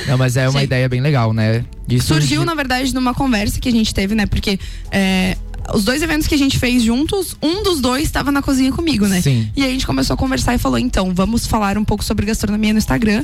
Não, 0.07 0.17
mas 0.17 0.37
é 0.37 0.43
uma 0.47 0.53
Gente. 0.59 0.63
ideia 0.65 0.89
bem 0.89 1.01
legal, 1.01 1.33
né? 1.33 1.63
E 1.87 1.99
Surgiu, 2.01 2.45
na 2.45 2.55
verdade, 2.55 2.93
numa 2.93 3.13
conversa 3.13 3.59
que 3.59 3.67
a 3.69 3.71
gente 3.71 3.93
teve, 3.93 4.15
né? 4.15 4.25
Porque 4.25 4.59
é, 4.91 5.35
os 5.73 5.83
dois 5.83 6.01
eventos 6.01 6.27
que 6.27 6.35
a 6.35 6.37
gente 6.37 6.57
fez 6.57 6.83
juntos, 6.83 7.35
um 7.41 7.63
dos 7.63 7.79
dois 7.79 8.03
estava 8.03 8.31
na 8.31 8.41
cozinha 8.41 8.71
comigo, 8.71 9.07
né? 9.07 9.21
Sim. 9.21 9.49
E 9.55 9.63
aí 9.63 9.69
a 9.69 9.71
gente 9.71 9.85
começou 9.85 10.13
a 10.13 10.17
conversar 10.17 10.53
e 10.53 10.57
falou: 10.57 10.77
então, 10.77 11.13
vamos 11.13 11.45
falar 11.45 11.77
um 11.77 11.83
pouco 11.83 12.03
sobre 12.03 12.25
gastronomia 12.25 12.73
no 12.73 12.79
Instagram. 12.79 13.23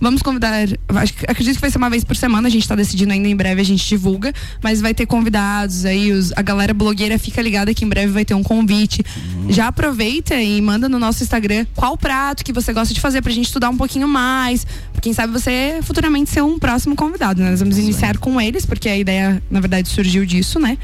Vamos 0.00 0.20
convidar, 0.22 0.52
acho 0.88 1.14
acredito 1.26 1.54
que 1.54 1.60
vai 1.60 1.70
ser 1.70 1.78
uma 1.78 1.88
vez 1.88 2.04
por 2.04 2.14
semana, 2.16 2.48
a 2.48 2.50
gente 2.50 2.68
tá 2.68 2.74
decidindo 2.74 3.12
ainda 3.12 3.28
em 3.28 3.34
breve, 3.34 3.60
a 3.60 3.64
gente 3.64 3.86
divulga, 3.88 4.32
mas 4.62 4.80
vai 4.80 4.92
ter 4.92 5.06
convidados 5.06 5.84
aí, 5.86 6.12
os- 6.12 6.32
a 6.36 6.42
galera 6.42 6.74
blogueira 6.74 7.18
fica 7.18 7.40
ligada 7.40 7.72
que 7.72 7.84
em 7.84 7.88
breve 7.88 8.12
vai 8.12 8.24
ter 8.24 8.34
um 8.34 8.42
convite. 8.42 9.02
Já 9.48 9.68
aproveita 9.68 10.34
e 10.34 10.60
manda 10.60 10.88
no 10.88 10.98
nosso 10.98 11.22
Instagram 11.22 11.64
qual 11.74 11.96
prato 11.96 12.44
que 12.44 12.52
você 12.52 12.72
gosta 12.72 12.92
de 12.92 13.00
fazer 13.00 13.22
pra 13.22 13.32
gente 13.32 13.46
estudar 13.46 13.70
um 13.70 13.76
pouquinho 13.76 14.06
mais. 14.06 14.66
Quem 15.00 15.12
sabe 15.14 15.32
você 15.32 15.78
futuramente 15.82 16.30
ser 16.30 16.42
um 16.42 16.58
próximo 16.58 16.94
convidado, 16.96 17.42
né? 17.42 17.50
Nós 17.50 17.60
vamos 17.60 17.78
iniciar 17.78 18.18
com 18.18 18.40
eles, 18.40 18.66
porque 18.66 18.88
a 18.88 18.96
ideia, 18.96 19.42
na 19.50 19.60
verdade, 19.60 19.88
surgiu 19.88 20.26
disso, 20.26 20.58
né? 20.58 20.76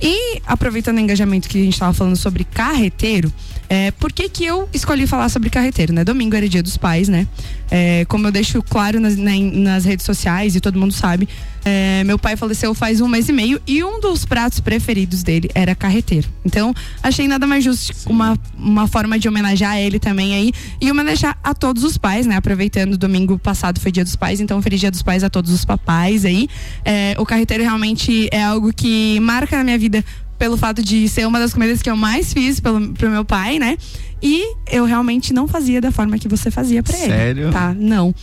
E 0.00 0.40
aproveitando 0.46 0.96
o 0.96 1.00
engajamento 1.00 1.48
que 1.48 1.58
a 1.58 1.64
gente 1.64 1.78
tava 1.78 1.92
falando 1.94 2.16
sobre 2.16 2.44
carreteiro, 2.44 3.32
é, 3.68 3.90
por 3.92 4.12
que 4.12 4.28
que 4.28 4.44
eu 4.44 4.68
escolhi 4.74 5.06
falar 5.06 5.28
sobre 5.28 5.48
carreteiro, 5.50 5.92
né? 5.92 6.04
Domingo 6.04 6.34
era 6.36 6.48
dia 6.48 6.62
dos 6.62 6.76
pais, 6.76 7.08
né? 7.08 7.26
É, 7.70 8.04
como 8.06 8.26
eu 8.26 8.32
deixo 8.32 8.62
claro 8.62 8.98
nas, 8.98 9.16
na- 9.16 9.32
nas 9.52 9.84
redes 9.84 10.04
sociais 10.06 10.56
e 10.56 10.60
todo 10.60 10.78
mundo 10.78 10.92
sabe, 10.92 11.28
é, 11.64 12.02
meu 12.04 12.18
pai 12.18 12.34
faleceu 12.36 12.72
faz 12.74 13.00
um 13.00 13.08
mês 13.08 13.28
e 13.28 13.32
meio 13.32 13.60
e 13.66 13.84
um 13.84 14.00
dos 14.00 14.24
pratos 14.24 14.58
preferidos 14.60 15.22
dele 15.22 15.50
era 15.54 15.74
carreteiro. 15.74 16.26
Então, 16.44 16.72
achei 17.02 17.28
nada 17.28 17.46
mais 17.46 17.62
justo 17.62 17.92
uma, 18.08 18.38
uma 18.56 18.86
forma 18.86 19.18
de 19.18 19.28
homenagear 19.28 19.76
ele 19.78 19.98
também 19.98 20.34
aí 20.34 20.52
e 20.80 20.90
homenagear 20.90 21.36
a 21.44 21.52
todos 21.52 21.84
os 21.84 21.98
pais, 21.98 22.26
né? 22.26 22.36
Aproveitando, 22.36 22.96
domingo 22.96 23.38
passado 23.38 23.78
foi 23.80 23.92
dia 23.92 24.04
dos 24.04 24.16
pais, 24.16 24.40
então 24.40 24.62
feliz 24.62 24.80
dia 24.80 24.90
dos 24.90 25.02
pais 25.02 25.22
a 25.22 25.28
todos 25.28 25.52
os 25.52 25.64
papais 25.64 26.24
aí. 26.24 26.48
É, 26.84 27.14
o 27.18 27.26
carreteiro 27.26 27.62
realmente 27.62 28.28
é 28.32 28.42
algo 28.42 28.72
que 28.72 29.20
marca 29.20 29.56
na 29.58 29.64
minha 29.64 29.78
vida 29.78 30.02
pelo 30.38 30.56
fato 30.56 30.82
de 30.82 31.08
ser 31.08 31.26
uma 31.26 31.38
das 31.38 31.52
comidas 31.52 31.82
que 31.82 31.90
eu 31.90 31.96
mais 31.96 32.32
fiz 32.32 32.60
pelo, 32.60 32.92
pro 32.92 33.10
meu 33.10 33.24
pai, 33.24 33.58
né? 33.58 33.76
E 34.22 34.54
eu 34.70 34.84
realmente 34.84 35.32
não 35.32 35.46
fazia 35.48 35.80
da 35.80 35.90
forma 35.90 36.18
que 36.18 36.28
você 36.28 36.50
fazia 36.50 36.82
pra 36.82 36.96
ele. 36.96 37.06
Sério? 37.06 37.50
Tá, 37.50 37.74
não. 37.74 38.14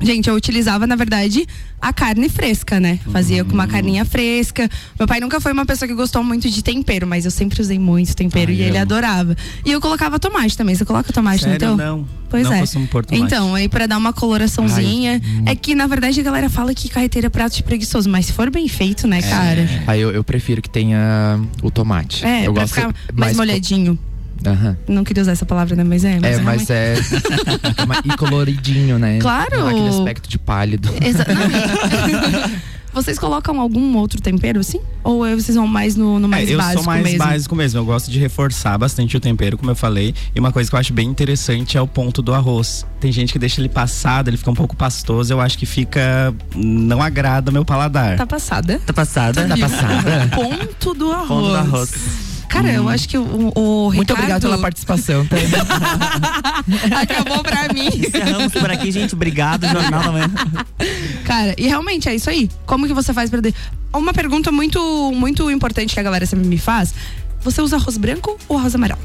Gente, 0.00 0.28
eu 0.28 0.34
utilizava, 0.36 0.86
na 0.86 0.94
verdade, 0.94 1.44
a 1.80 1.92
carne 1.92 2.28
fresca, 2.28 2.78
né? 2.78 2.98
Fazia 3.12 3.44
com 3.44 3.52
uma 3.52 3.64
Hum. 3.64 3.68
carninha 3.68 4.04
fresca. 4.04 4.68
Meu 4.98 5.08
pai 5.08 5.18
nunca 5.20 5.40
foi 5.40 5.52
uma 5.52 5.66
pessoa 5.66 5.88
que 5.88 5.94
gostou 5.94 6.22
muito 6.22 6.48
de 6.48 6.62
tempero, 6.62 7.06
mas 7.06 7.24
eu 7.24 7.30
sempre 7.30 7.60
usei 7.60 7.78
muito 7.78 8.14
tempero 8.14 8.50
Ai, 8.50 8.56
e 8.56 8.60
ele 8.62 8.76
amo. 8.76 8.82
adorava. 8.82 9.36
E 9.64 9.70
eu 9.72 9.80
colocava 9.80 10.18
tomate 10.18 10.56
também. 10.56 10.74
Você 10.74 10.84
coloca 10.84 11.12
tomate 11.12 11.42
Sério, 11.42 11.54
no 11.54 11.58
teu? 11.58 11.76
não. 11.76 12.06
Pois 12.30 12.44
não 12.44 12.52
é. 12.52 12.62
Então, 13.12 13.54
aí 13.54 13.68
pra 13.68 13.86
dar 13.86 13.96
uma 13.96 14.12
coloraçãozinha. 14.12 15.20
é 15.46 15.54
que, 15.56 15.74
na 15.74 15.86
verdade, 15.86 16.20
a 16.20 16.22
galera 16.22 16.48
fala 16.50 16.74
que 16.74 16.88
carreteiro 16.88 17.26
é 17.26 17.30
prato 17.30 17.56
de 17.56 17.62
preguiçoso, 17.62 18.08
mas 18.08 18.26
se 18.26 18.32
for 18.32 18.50
bem 18.50 18.68
feito, 18.68 19.06
né, 19.06 19.20
cara? 19.22 19.66
Aí 19.86 20.00
eu, 20.00 20.10
eu 20.10 20.22
prefiro 20.22 20.60
que 20.62 20.68
tenha 20.70 21.40
o 21.62 21.70
tomate. 21.70 22.24
É, 22.24 22.46
eu 22.46 22.52
pra 22.52 22.62
gosto 22.62 22.74
ficar 22.74 22.94
mais 23.14 23.32
co- 23.32 23.38
molhadinho. 23.38 23.98
Aham. 24.46 24.76
Não 24.88 25.04
queria 25.04 25.22
usar 25.22 25.32
essa 25.32 25.46
palavra, 25.46 25.74
né? 25.76 25.84
Mas 25.84 26.04
é. 26.04 26.18
Mas 26.20 26.38
É, 26.38 26.40
mas 26.42 26.68
realmente- 26.68 26.72
é. 26.72 28.12
e 28.12 28.16
coloridinho, 28.16 28.98
né? 28.98 29.18
Claro. 29.20 29.58
Não 29.58 29.68
aquele 29.68 29.88
aspecto 29.88 30.28
de 30.28 30.38
pálido. 30.38 30.88
Exatamente. 31.02 32.58
Vocês 32.90 33.18
colocam 33.18 33.60
algum 33.60 33.96
outro 33.98 34.20
tempero 34.20 34.58
assim? 34.60 34.80
Ou 35.04 35.24
é- 35.24 35.34
vocês 35.34 35.54
vão 35.56 35.66
mais 35.68 35.94
no, 35.94 36.18
no 36.18 36.26
mais 36.26 36.48
É, 36.48 36.54
eu 36.54 36.58
básico 36.58 36.82
sou 36.82 36.86
mais 36.92 37.02
mesmo? 37.04 37.18
básico 37.18 37.54
mesmo. 37.54 37.78
Eu 37.80 37.84
gosto 37.84 38.10
de 38.10 38.18
reforçar 38.18 38.76
bastante 38.78 39.14
o 39.16 39.20
tempero, 39.20 39.56
como 39.58 39.70
eu 39.70 39.76
falei. 39.76 40.14
E 40.34 40.40
uma 40.40 40.50
coisa 40.50 40.68
que 40.68 40.74
eu 40.74 40.80
acho 40.80 40.92
bem 40.92 41.06
interessante 41.06 41.76
é 41.76 41.80
o 41.80 41.86
ponto 41.86 42.22
do 42.22 42.32
arroz. 42.34 42.84
Tem 42.98 43.12
gente 43.12 43.32
que 43.32 43.38
deixa 43.38 43.60
ele 43.60 43.68
passado, 43.68 44.28
ele 44.28 44.36
fica 44.38 44.50
um 44.50 44.54
pouco 44.54 44.74
pastoso. 44.74 45.32
Eu 45.32 45.40
acho 45.40 45.56
que 45.58 45.66
fica. 45.66 46.34
não 46.56 47.00
agrada 47.02 47.52
meu 47.52 47.64
paladar. 47.64 48.16
Tá 48.16 48.26
passada. 48.26 48.80
Tá 48.84 48.92
passada? 48.92 49.46
Tá 49.46 49.56
passada? 49.56 50.30
Ponto 50.34 50.94
do 50.94 51.12
arroz. 51.12 51.28
Ponto 51.28 51.48
do 51.50 51.56
arroz. 51.56 51.90
Cara, 52.48 52.72
eu 52.72 52.88
acho 52.88 53.08
que 53.08 53.16
o, 53.18 53.22
o 53.54 53.92
Muito 53.92 54.00
Ricardo 54.00 54.12
obrigado 54.12 54.40
pela 54.42 54.58
participação, 54.58 55.26
tá? 55.26 55.36
acabou 57.00 57.42
pra 57.42 57.72
mim. 57.72 57.88
Encerramos 57.94 58.52
por 58.52 58.70
aqui, 58.70 58.90
gente. 58.90 59.14
Obrigado, 59.14 59.66
Jornal 59.66 60.02
da 60.02 60.12
Manhã. 60.12 60.30
Cara, 61.24 61.54
e 61.58 61.66
realmente 61.66 62.08
é 62.08 62.14
isso 62.14 62.28
aí. 62.30 62.48
Como 62.66 62.86
que 62.86 62.94
você 62.94 63.12
faz 63.12 63.30
pra... 63.30 63.40
de- 63.40 63.54
Uma 63.92 64.12
pergunta 64.12 64.50
muito, 64.50 65.12
muito 65.14 65.50
importante 65.50 65.94
que 65.94 66.00
a 66.00 66.02
galera 66.02 66.26
sempre 66.26 66.46
me 66.46 66.58
faz. 66.58 66.94
Você 67.42 67.60
usa 67.62 67.76
arroz 67.76 67.96
branco 67.96 68.36
ou 68.48 68.58
arroz 68.58 68.74
amarelo? 68.74 68.98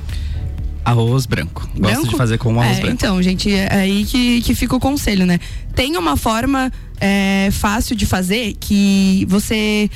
Arroz 0.85 1.25
branco. 1.25 1.61
Gosto 1.77 1.79
Branco? 1.79 2.07
de 2.09 2.15
fazer 2.17 2.37
com 2.37 2.59
arroz 2.59 2.77
É, 2.77 2.81
branco. 2.81 2.95
Então, 2.95 3.21
gente, 3.21 3.51
é 3.53 3.73
aí 3.73 4.03
que, 4.05 4.41
que 4.41 4.53
fica 4.55 4.75
o 4.75 4.79
conselho, 4.79 5.25
né? 5.25 5.39
Tem 5.75 5.95
uma 5.95 6.17
forma 6.17 6.71
é, 6.99 7.49
fácil 7.51 7.95
de 7.95 8.05
fazer 8.05 8.55
que 8.59 9.25
você. 9.29 9.89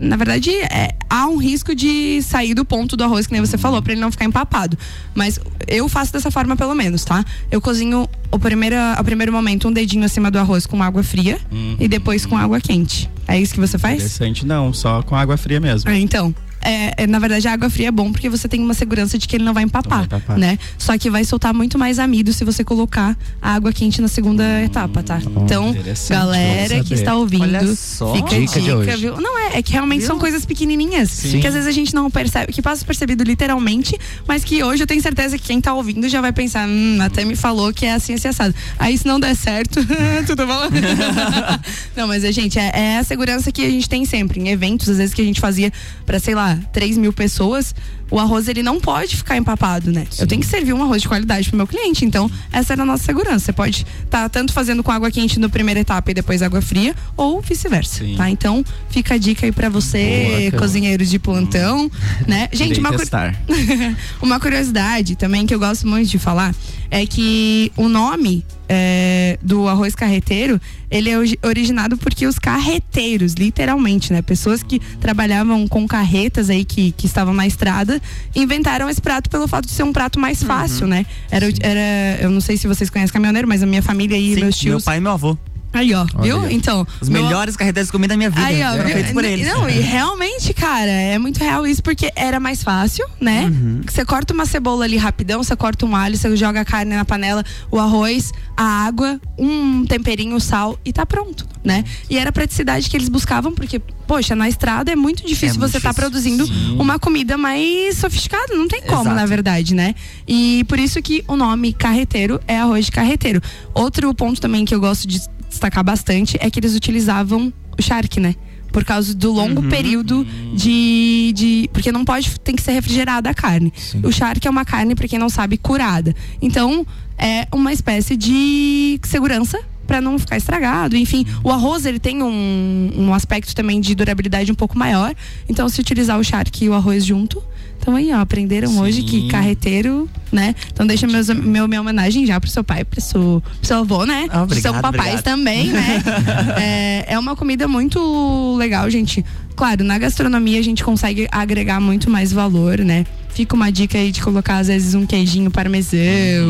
Na 0.00 0.16
verdade, 0.16 0.50
é, 0.50 0.94
há 1.08 1.26
um 1.26 1.36
risco 1.36 1.74
de 1.74 2.22
sair 2.22 2.54
do 2.54 2.64
ponto 2.64 2.96
do 2.96 3.04
arroz, 3.04 3.26
que 3.26 3.32
nem 3.32 3.40
você 3.40 3.58
falou, 3.58 3.80
pra 3.82 3.92
ele 3.92 4.00
não 4.00 4.10
ficar 4.10 4.24
empapado. 4.24 4.78
Mas 5.14 5.40
eu 5.66 5.88
faço 5.88 6.12
dessa 6.12 6.30
forma, 6.30 6.56
pelo 6.56 6.74
menos, 6.74 7.04
tá? 7.04 7.24
Eu 7.50 7.60
cozinho 7.60 8.08
o 8.30 8.38
primeiro, 8.38 8.76
ao 8.96 9.02
primeiro 9.04 9.32
momento 9.32 9.68
um 9.68 9.72
dedinho 9.72 10.04
acima 10.04 10.30
do 10.30 10.38
arroz 10.38 10.66
com 10.66 10.82
água 10.82 11.02
fria 11.02 11.38
e 11.78 11.88
depois 11.88 12.24
com 12.24 12.36
água 12.36 12.60
quente. 12.60 13.10
É 13.26 13.40
isso 13.40 13.54
que 13.54 13.60
você 13.60 13.78
faz? 13.78 13.96
Interessante, 13.96 14.46
não, 14.46 14.72
só 14.72 15.02
com 15.02 15.16
água 15.16 15.36
fria 15.36 15.60
mesmo. 15.60 15.90
Ah, 15.90 15.98
então. 15.98 16.34
É, 16.62 17.04
é, 17.04 17.06
na 17.06 17.18
verdade, 17.18 17.46
a 17.48 17.52
água 17.52 17.70
fria 17.70 17.88
é 17.88 17.90
bom 17.90 18.12
porque 18.12 18.28
você 18.28 18.46
tem 18.48 18.60
uma 18.60 18.74
segurança 18.74 19.16
de 19.18 19.26
que 19.26 19.36
ele 19.36 19.44
não 19.44 19.54
vai 19.54 19.62
empapar, 19.64 20.00
Não 20.02 20.06
vai 20.08 20.18
empapar. 20.18 20.38
né? 20.38 20.58
Só 20.78 20.96
que 20.98 21.08
vai 21.10 21.24
soltar 21.24 21.54
muito 21.54 21.78
mais 21.78 21.98
amido 21.98 22.32
se 22.32 22.44
você 22.44 22.62
colocar 22.64 23.16
a 23.40 23.54
água 23.54 23.72
quente 23.72 24.00
na 24.02 24.08
segunda 24.08 24.44
etapa, 24.62 25.02
tá? 25.02 25.20
Então, 25.44 25.74
galera 26.08 26.82
que 26.84 26.94
está 26.94 27.14
ouvindo, 27.16 27.42
Olha 27.42 27.74
só. 27.74 28.14
fica 28.14 28.36
a 28.36 28.38
Dica 28.38 28.52
de 28.54 28.60
dica, 28.60 28.76
hoje. 28.76 28.96
viu? 28.96 29.20
Não 29.20 29.38
é, 29.38 29.58
é 29.58 29.62
que 29.62 29.72
realmente 29.72 30.04
são 30.04 30.18
coisas 30.18 30.44
pequenininhas 30.44 31.10
Sim. 31.10 31.40
que 31.40 31.46
às 31.46 31.54
vezes 31.54 31.68
a 31.68 31.72
gente 31.72 31.94
não 31.94 32.10
percebe, 32.10 32.52
que 32.52 32.62
passa 32.62 32.84
percebido 32.84 33.22
literalmente, 33.24 33.98
mas 34.26 34.44
que 34.44 34.62
hoje 34.62 34.82
eu 34.82 34.86
tenho 34.86 35.00
certeza 35.02 35.38
que 35.38 35.44
quem 35.44 35.60
tá 35.60 35.72
ouvindo 35.74 36.08
já 36.08 36.20
vai 36.20 36.32
pensar, 36.32 36.68
hum, 36.68 36.98
até 37.00 37.24
me 37.24 37.36
falou 37.36 37.72
que 37.72 37.86
é 37.86 37.94
assim, 37.94 38.14
assim, 38.14 38.28
assado. 38.28 38.54
Aí 38.78 38.96
se 38.98 39.06
não 39.06 39.18
der 39.20 39.34
certo, 39.34 39.80
tudo 40.26 40.46
bom? 40.46 40.60
não, 41.96 42.06
mas 42.06 42.24
é, 42.24 42.32
gente, 42.32 42.58
é, 42.58 42.70
é 42.74 42.98
a 42.98 43.04
segurança 43.04 43.50
que 43.52 43.64
a 43.64 43.70
gente 43.70 43.88
tem 43.88 44.04
sempre. 44.04 44.40
Em 44.40 44.48
eventos, 44.48 44.88
às 44.88 44.96
vezes 44.98 45.14
que 45.14 45.20
a 45.22 45.24
gente 45.24 45.40
fazia 45.40 45.72
pra, 46.06 46.18
sei 46.18 46.34
lá, 46.34 46.49
3 46.72 46.98
mil 46.98 47.12
pessoas, 47.12 47.74
o 48.10 48.18
arroz 48.18 48.48
ele 48.48 48.62
não 48.62 48.80
pode 48.80 49.16
ficar 49.16 49.36
empapado, 49.36 49.90
né? 49.92 50.06
Eu 50.18 50.26
tenho 50.26 50.40
que 50.40 50.46
servir 50.46 50.72
um 50.72 50.82
arroz 50.82 51.02
de 51.02 51.08
qualidade 51.08 51.48
pro 51.48 51.56
meu 51.56 51.66
cliente. 51.66 52.04
Então, 52.04 52.30
essa 52.52 52.72
era 52.72 52.82
a 52.82 52.84
nossa 52.86 53.04
segurança. 53.04 53.46
Você 53.46 53.52
pode 53.52 53.86
estar 54.04 54.28
tanto 54.28 54.52
fazendo 54.52 54.82
com 54.82 54.90
água 54.90 55.10
quente 55.10 55.38
na 55.38 55.48
primeira 55.48 55.80
etapa 55.80 56.10
e 56.10 56.14
depois 56.14 56.42
água 56.42 56.60
fria, 56.60 56.94
ou 57.16 57.40
vice-versa, 57.40 58.04
Sim. 58.04 58.16
tá? 58.16 58.28
Então, 58.30 58.64
fica 58.90 59.14
a 59.14 59.18
dica 59.18 59.46
aí 59.46 59.52
pra 59.52 59.68
você, 59.68 60.26
Boa, 60.40 60.50
cara. 60.50 60.62
cozinheiros 60.62 61.08
de 61.08 61.18
plantão, 61.18 61.90
né? 62.26 62.48
Gente, 62.52 62.80
uma, 62.80 62.90
cu- 62.92 63.00
uma 64.22 64.40
curiosidade 64.40 65.16
também 65.16 65.46
que 65.46 65.54
eu 65.54 65.58
gosto 65.58 65.86
muito 65.86 66.08
de 66.08 66.18
falar 66.18 66.54
é 66.90 67.06
que 67.06 67.70
o 67.76 67.88
nome 67.88 68.44
é, 68.68 69.38
do 69.42 69.68
arroz 69.68 69.94
carreteiro, 69.94 70.60
ele 70.90 71.08
é 71.10 71.16
originado 71.46 71.96
porque 71.96 72.26
os 72.26 72.36
carreteiros, 72.38 73.34
literalmente, 73.34 74.12
né? 74.12 74.22
Pessoas 74.22 74.62
que 74.62 74.80
trabalhavam 75.00 75.66
com 75.68 75.86
carretas 75.86 76.50
aí, 76.50 76.64
que, 76.64 76.90
que 76.92 77.06
estavam 77.06 77.32
na 77.32 77.46
estrada, 77.46 77.99
inventaram 78.34 78.88
esse 78.88 79.00
prato 79.00 79.28
pelo 79.30 79.46
fato 79.48 79.66
de 79.66 79.72
ser 79.72 79.82
um 79.82 79.92
prato 79.92 80.18
mais 80.18 80.42
fácil, 80.42 80.84
uhum. 80.84 80.90
né? 80.90 81.06
Era, 81.30 81.46
era, 81.60 82.22
eu 82.22 82.30
não 82.30 82.40
sei 82.40 82.56
se 82.56 82.66
vocês 82.66 82.90
conhecem 82.90 83.12
caminhoneiro, 83.12 83.48
mas 83.48 83.62
a 83.62 83.66
minha 83.66 83.82
família 83.82 84.16
e 84.16 84.34
Sim, 84.34 84.40
meus 84.40 84.56
tios. 84.56 84.74
Meu 84.74 84.82
pai 84.82 84.98
e 84.98 85.00
meu 85.00 85.12
avô. 85.12 85.36
Aí, 85.72 85.94
ó, 85.94 86.04
Olha 86.14 86.22
viu? 86.22 86.40
aí. 86.40 86.54
Então. 86.54 86.86
Os 87.00 87.08
melhores 87.08 87.56
carreteiros 87.56 87.88
de 87.88 87.92
comida 87.92 88.14
da 88.14 88.16
minha 88.16 88.30
vida. 88.30 88.44
Aí, 88.44 88.62
ó, 88.62 88.72
feitos 88.88 89.12
por 89.12 89.24
eles. 89.24 89.46
Não, 89.46 89.68
e 89.68 89.80
realmente, 89.80 90.52
cara, 90.52 90.90
é 90.90 91.18
muito 91.18 91.38
real 91.38 91.66
isso 91.66 91.82
porque 91.82 92.10
era 92.16 92.40
mais 92.40 92.62
fácil, 92.62 93.06
né? 93.20 93.44
Uhum. 93.44 93.82
Você 93.88 94.04
corta 94.04 94.34
uma 94.34 94.46
cebola 94.46 94.84
ali 94.84 94.96
rapidão, 94.96 95.42
você 95.42 95.54
corta 95.54 95.86
um 95.86 95.94
alho, 95.94 96.16
você 96.16 96.36
joga 96.36 96.60
a 96.60 96.64
carne 96.64 96.94
na 96.94 97.04
panela, 97.04 97.44
o 97.70 97.78
arroz, 97.78 98.32
a 98.56 98.64
água, 98.64 99.20
um 99.38 99.86
temperinho, 99.86 100.38
sal 100.40 100.78
e 100.84 100.92
tá 100.92 101.06
pronto, 101.06 101.46
né? 101.64 101.84
E 102.08 102.18
era 102.18 102.30
a 102.30 102.32
praticidade 102.32 102.90
que 102.90 102.96
eles 102.96 103.08
buscavam, 103.08 103.52
porque, 103.52 103.78
poxa, 104.06 104.34
na 104.34 104.48
estrada 104.48 104.90
é 104.90 104.96
muito 104.96 105.24
difícil 105.24 105.56
É 105.56 105.58
muito 105.58 105.70
você 105.70 105.76
estar 105.76 105.94
tá 105.94 105.94
produzindo 105.94 106.46
Sim. 106.46 106.76
uma 106.78 106.98
comida 106.98 107.38
mais 107.38 107.96
sofisticada, 107.96 108.54
não 108.54 108.66
tem 108.66 108.82
como, 108.82 109.02
Exato. 109.02 109.16
na 109.16 109.26
verdade, 109.26 109.74
né? 109.74 109.94
E 110.26 110.64
por 110.68 110.78
isso 110.78 111.00
que 111.00 111.24
o 111.28 111.36
nome 111.36 111.72
carreteiro 111.72 112.40
é 112.46 112.58
arroz 112.58 112.86
de 112.86 112.92
carreteiro. 112.92 113.40
Outro 113.72 114.12
ponto 114.14 114.40
também 114.40 114.64
que 114.64 114.74
eu 114.74 114.80
gosto 114.80 115.06
de 115.06 115.20
destacar 115.50 115.84
bastante 115.84 116.38
é 116.40 116.50
que 116.50 116.58
eles 116.58 116.74
utilizavam 116.74 117.52
o 117.78 117.82
charque, 117.82 118.18
né? 118.18 118.34
Por 118.72 118.84
causa 118.84 119.12
do 119.14 119.32
longo 119.32 119.62
período 119.68 120.24
de, 120.54 121.32
de. 121.34 121.70
Porque 121.72 121.90
não 121.90 122.04
pode. 122.04 122.38
Tem 122.38 122.54
que 122.54 122.62
ser 122.62 122.70
refrigerada 122.72 123.28
a 123.28 123.34
carne. 123.34 123.72
O 124.02 124.12
charque 124.12 124.46
é 124.46 124.50
uma 124.50 124.64
carne, 124.64 124.94
pra 124.94 125.08
quem 125.08 125.18
não 125.18 125.28
sabe, 125.28 125.58
curada. 125.58 126.14
Então, 126.40 126.86
é 127.18 127.48
uma 127.52 127.72
espécie 127.72 128.16
de 128.16 129.00
segurança 129.04 129.58
para 129.90 130.00
não 130.00 130.20
ficar 130.20 130.36
estragado. 130.36 130.96
Enfim, 130.96 131.26
o 131.42 131.50
arroz 131.50 131.84
ele 131.84 131.98
tem 131.98 132.22
um, 132.22 132.92
um 132.96 133.12
aspecto 133.12 133.52
também 133.56 133.80
de 133.80 133.92
durabilidade 133.92 134.52
um 134.52 134.54
pouco 134.54 134.78
maior. 134.78 135.12
Então, 135.48 135.68
se 135.68 135.80
utilizar 135.80 136.16
o 136.16 136.22
charque 136.22 136.66
e 136.66 136.68
o 136.68 136.74
arroz 136.74 137.04
junto. 137.04 137.42
Então 137.76 137.96
aí, 137.96 138.12
ó, 138.12 138.20
aprenderam 138.20 138.78
hoje 138.78 139.02
que 139.02 139.22
Sim. 139.22 139.28
carreteiro, 139.28 140.08
né? 140.30 140.54
Então 140.70 140.86
deixa 140.86 141.08
meus, 141.08 141.28
meu, 141.30 141.66
minha 141.66 141.80
homenagem 141.80 142.24
já 142.26 142.38
pro 142.38 142.48
seu 142.48 142.62
pai, 142.62 142.84
pro 142.84 143.00
seu, 143.00 143.42
pro 143.42 143.66
seu 143.66 143.78
avô, 143.78 144.04
né? 144.04 144.28
Ah, 144.30 144.42
obrigado, 144.42 144.74
São 144.74 144.82
papais 144.82 145.14
obrigado. 145.14 145.24
também, 145.24 145.68
né? 145.68 146.02
é, 147.08 147.14
é 147.14 147.18
uma 147.18 147.34
comida 147.34 147.66
muito 147.66 148.54
legal, 148.58 148.88
gente. 148.90 149.24
Claro, 149.56 149.82
na 149.82 149.98
gastronomia 149.98 150.60
a 150.60 150.62
gente 150.62 150.84
consegue 150.84 151.26
agregar 151.32 151.80
muito 151.80 152.10
mais 152.10 152.30
valor, 152.32 152.78
né? 152.80 153.06
Fica 153.34 153.54
uma 153.54 153.70
dica 153.72 153.96
aí 153.96 154.10
de 154.12 154.20
colocar, 154.20 154.58
às 154.58 154.66
vezes, 154.66 154.94
um 154.94 155.06
queijinho 155.06 155.50
parmesão. 155.50 155.98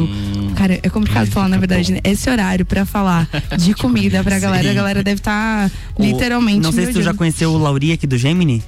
Hum. 0.04 0.52
Cara, 0.56 0.78
é 0.82 0.88
complicado 0.90 1.26
falar, 1.30 1.48
na 1.48 1.56
verdade, 1.58 1.92
né? 1.92 2.00
Esse 2.02 2.28
horário 2.28 2.64
pra 2.66 2.84
falar 2.84 3.28
de 3.58 3.74
comida 3.74 4.22
pra 4.24 4.38
galera, 4.38 4.70
a 4.70 4.74
galera 4.74 5.02
deve 5.02 5.20
estar 5.20 5.70
O- 5.96 6.02
literalmente. 6.02 6.60
Não 6.60 6.72
sei 6.72 6.86
se 6.86 6.92
tu 6.92 7.02
já 7.02 7.14
conheceu 7.14 7.52
o 7.52 7.58
Lauri 7.58 7.92
aqui 7.92 8.06
do 8.06 8.18
Gemini. 8.18 8.62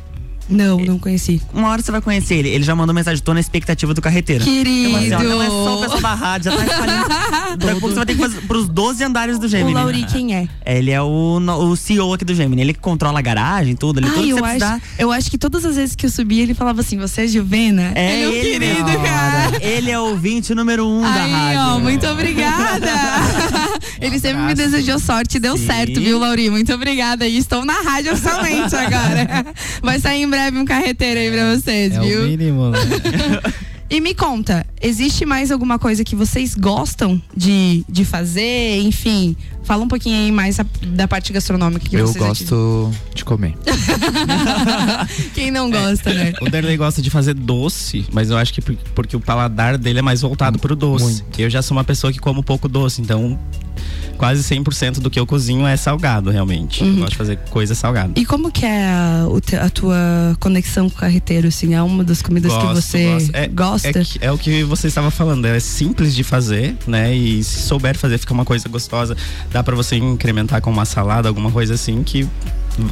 Não, 0.49 0.79
não 0.79 0.99
conheci. 0.99 1.41
Uma 1.55 1.69
hora 1.69 1.83
você 1.83 1.91
vai 1.91 2.01
conhecer 2.01 2.35
ele. 2.37 2.49
Ele 2.49 2.65
já 2.65 2.75
mandou 2.75 2.95
mensagem, 2.95 3.23
tô 3.23 3.33
na 3.35 3.41
expectativa 3.41 3.95
do 3.95 4.01
carreteiro. 4.03 4.45
Querido. 4.45 4.99
Então, 4.99 5.19
assim, 5.19 5.27
ó, 5.27 5.29
não 5.31 5.43
é 5.43 5.47
só 5.49 5.77
o 5.79 5.81
pessoal 5.81 6.01
da 6.01 6.15
rádio, 6.15 6.51
já 6.53 6.57
tá 6.59 6.65
espalhando. 6.67 7.09
Daqui 7.59 7.65
a 7.65 7.81
pouco 7.81 7.89
você 7.89 7.95
vai 7.95 8.07
ter 8.07 8.15
que 8.15 8.21
fazer 8.21 8.41
pros 8.43 8.69
12 8.69 9.05
andares 9.05 9.39
do 9.39 9.47
O 9.47 9.49
Gemini. 9.49 9.75
Lauri, 9.75 10.05
quem 10.05 10.35
é? 10.35 10.49
Ele 10.65 10.91
é 10.91 11.01
o, 11.01 11.39
o 11.39 11.77
CEO 11.77 12.13
aqui 12.13 12.25
do 12.25 12.35
Gemini. 12.35 12.63
Ele 12.63 12.73
que 12.75 12.81
controla 12.81 13.19
a 13.19 13.23
garagem, 13.23 13.75
tudo. 13.77 14.01
Ele 14.01 14.07
tudo 14.09 14.19
Ai, 14.21 14.25
que 14.25 14.31
eu 14.31 14.37
você 14.39 14.45
acho, 14.45 14.59
precisar. 14.59 14.83
eu 14.99 15.13
acho 15.13 15.31
que 15.31 15.39
todas 15.39 15.65
as 15.65 15.77
vezes 15.77 15.95
que 15.95 16.07
eu 16.07 16.11
subi, 16.11 16.41
ele 16.41 16.55
falava 16.55 16.81
assim: 16.81 16.99
Você 16.99 17.23
é 17.23 17.27
Juvena? 17.27 17.93
É 17.95 18.23
ele 18.23 18.37
é 18.37 18.39
ele, 18.39 18.67
querido, 18.67 19.03
cara. 19.03 19.59
Ele 19.65 19.91
é 19.91 19.99
o 19.99 20.05
ouvinte 20.11 20.55
número 20.55 20.87
um 20.87 21.03
da 21.03 21.09
rádio. 21.09 21.61
ó, 21.61 21.79
muito 21.81 22.07
obrigada. 22.07 22.91
Ele 24.03 24.19
sempre 24.19 24.43
me 24.43 24.55
desejou 24.55 24.99
sorte, 24.99 25.39
deu 25.39 25.57
Sim. 25.57 25.67
certo, 25.67 26.01
viu, 26.01 26.19
Lauri? 26.19 26.51
Muito 26.51 26.73
obrigada. 26.75 27.27
E 27.27 27.37
estou 27.39 27.65
na 27.65 27.81
rádio 27.81 28.13
oficialmente 28.13 28.75
agora. 28.77 29.47
Vai 29.83 29.99
sair 30.01 30.23
em 30.23 30.29
breve 30.29 30.59
um 30.59 30.65
carreteiro 30.65 31.21
aí 31.21 31.31
pra 31.31 31.55
vocês, 31.57 31.95
É 31.95 32.01
o 32.01 32.05
viu? 32.05 32.23
mínimo, 32.25 32.71
né? 32.71 32.79
E 33.91 34.01
me 34.01 34.15
conta, 34.15 34.65
existe 34.81 35.27
mais 35.27 35.53
alguma 35.53 35.79
coisa 35.79 36.03
que 36.03 36.17
vocês 36.17 36.55
gostam 36.55 37.21
de, 37.37 37.85
de 37.87 38.07
fazer? 38.07 38.79
Enfim, 38.81 39.37
fala 39.65 39.85
um 39.85 39.89
pouquinho 39.89 40.17
aí 40.17 40.33
mais 40.33 40.59
a- 40.61 40.67
da 40.89 41.07
parte 41.09 41.33
gastronômica 41.33 41.89
que 41.89 41.97
Eu 41.97 42.07
vocês 42.07 42.23
gosto 42.25 42.91
de 43.15 43.25
comer. 43.25 43.55
atingem. 43.67 45.29
Quem 45.35 45.51
não 45.51 45.71
gosta, 45.71 46.13
né? 46.13 46.33
O 46.41 46.49
Derley 46.51 46.77
gosta 46.77 47.01
de 47.03 47.11
fazer 47.11 47.35
doce, 47.35 48.05
mas 48.13 48.31
eu 48.31 48.37
acho 48.37 48.53
que 48.53 48.61
por- 48.61 48.77
porque 48.95 49.17
o 49.17 49.21
paladar 49.21 49.79
dele 49.79 49.99
é 49.99 50.03
mais 50.03 50.21
voltado 50.23 50.59
pro 50.59 50.75
doce. 50.77 51.05
Muito. 51.05 51.41
Eu 51.41 51.51
já 51.51 51.63
sou 51.63 51.77
uma 51.77 51.85
pessoa 51.85 52.13
que 52.13 52.19
como 52.19 52.43
pouco 52.43 52.69
doce, 52.69 53.01
então 53.01 53.39
quase 54.19 54.43
100% 54.45 55.01
do 55.01 55.11
que 55.11 55.19
eu 55.19 55.27
cozinho 55.27 55.67
é 55.67 55.77
salgado, 55.77 56.31
realmente. 56.31 56.85
Eu 56.85 56.95
gosto 56.97 57.11
de 57.11 57.17
fazer 57.17 57.39
coisa 57.51 57.75
salgada. 57.75 58.13
E 58.17 58.25
como 58.25 58.53
que 58.53 58.65
é 58.65 58.85
a, 58.87 59.27
o 59.29 59.41
a 59.61 59.69
tua 59.71 60.37
conexão 60.39 60.89
com 60.89 60.95
o 60.97 60.99
carreteiro, 60.99 61.49
assim? 61.49 61.75
É 61.75 61.83
uma 61.83 62.05
das 62.05 62.23
comidas 62.23 62.53
que 62.53 62.59
Gosto, 62.59 62.75
você 62.83 63.05
gosto. 63.15 63.31
É- 63.35 63.49
gosta? 63.49 63.89
É, 63.89 63.93
que- 63.93 64.19
é 64.21 64.31
o 64.31 64.39
que 64.39 64.63
você 64.63 64.87
estava 64.87 65.11
falando, 65.11 65.47
é 65.47 65.59
simples 65.59 66.15
de 66.15 66.23
fazer, 66.23 66.77
né? 66.87 67.13
E 67.17 67.43
se 67.43 67.63
souber 67.63 67.99
fazer, 67.99 68.19
fica 68.19 68.33
uma 68.33 68.45
coisa 68.45 68.69
gostosa. 68.69 69.17
Dá 69.53 69.63
pra 69.63 69.75
você 69.77 69.97
incrementar 69.97 70.61
com 70.61 70.71
uma 70.71 70.85
salada, 70.85 71.29
alguma 71.29 71.51
coisa 71.51 71.75
assim 71.75 72.03
que 72.03 72.27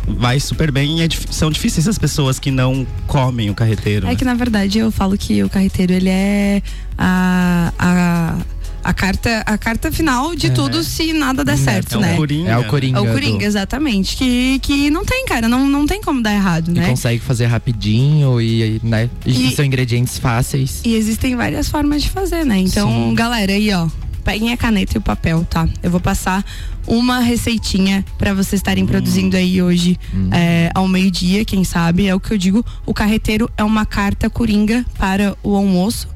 vai 0.07 0.39
super 0.39 0.71
bem. 0.71 0.99
E 1.01 1.03
é 1.03 1.09
são 1.31 1.51
difíceis 1.51 1.89
as 1.89 1.97
pessoas 1.99 2.39
que 2.39 2.51
não 2.51 2.87
comem 3.07 3.49
o 3.51 3.55
carreteiro. 3.55 4.07
É 4.07 4.11
né? 4.11 4.17
que 4.17 4.25
na 4.25 4.35
verdade 4.35 4.79
eu 4.79 4.91
falo 4.91 5.17
que 5.17 5.43
o 5.43 5.49
carreteiro 5.49 5.93
ele 5.93 6.09
é 6.11 6.63
a, 6.99 7.73
a, 7.79 8.37
a 8.85 8.93
carta 8.93 9.43
a 9.47 9.57
carta 9.57 9.91
final 9.91 10.35
de 10.35 10.51
tudo 10.51 10.83
se 10.85 11.15
nada 11.15 11.43
der 11.45 11.57
certo, 11.57 11.97
é 11.97 12.01
né? 12.01 12.17
coringa. 12.17 12.51
É 12.51 12.59
o 12.59 12.65
Coringa. 12.67 12.99
É 12.99 13.01
o 13.01 13.07
do- 13.07 13.13
Coringa, 13.13 13.47
exatamente. 13.47 14.17
Que, 14.17 14.59
que 14.59 14.91
não 14.91 15.03
tem, 15.05 15.25
cara, 15.25 15.49
não, 15.49 15.67
não 15.67 15.87
tem 15.87 16.03
como 16.03 16.23
dar 16.23 16.35
errado, 16.35 16.69
E 16.71 16.75
né? 16.79 16.87
consegue 16.89 17.21
fazer 17.21 17.47
rapidinho 17.47 18.39
e, 18.39 18.79
né? 18.85 19.09
E, 19.25 19.49
E- 19.49 19.57
são 19.57 19.65
ingredientes 19.65 20.19
fáceis. 20.19 20.83
E 20.85 20.95
existem 20.95 21.35
várias 21.37 21.69
formas 21.69 22.03
de 22.03 22.11
fazer, 22.11 22.45
né? 22.45 22.59
Então, 22.59 22.87
Sim. 22.89 23.15
galera, 23.15 23.53
aí, 23.53 23.73
ó. 23.73 23.89
Peguem 24.23 24.53
a 24.53 24.57
caneta 24.57 24.97
e 24.97 24.99
o 24.99 25.01
papel, 25.01 25.45
tá? 25.45 25.69
Eu 25.83 25.91
vou 25.91 26.01
passar 26.01 26.45
uma 26.87 27.21
receitinha 27.21 28.05
pra 28.19 28.35
vocês 28.35 28.61
estarem 28.61 28.87
produzindo 28.87 29.37
aí 29.37 29.63
hoje 29.63 29.99
é, 30.33 30.71
ao 30.75 30.87
meio-dia, 30.89 31.45
quem 31.45 31.65
sabe. 31.65 32.07
É 32.07 32.15
o 32.15 32.21
que 32.21 32.33
eu 32.33 32.39
digo. 32.39 32.65
O 32.85 32.93
carreteiro 32.95 33.51
é 33.57 33.65
uma 33.65 33.87
carta 33.87 34.29
coringa 34.29 34.85
para 34.99 35.37
o 35.43 35.55
almoço. 35.55 36.09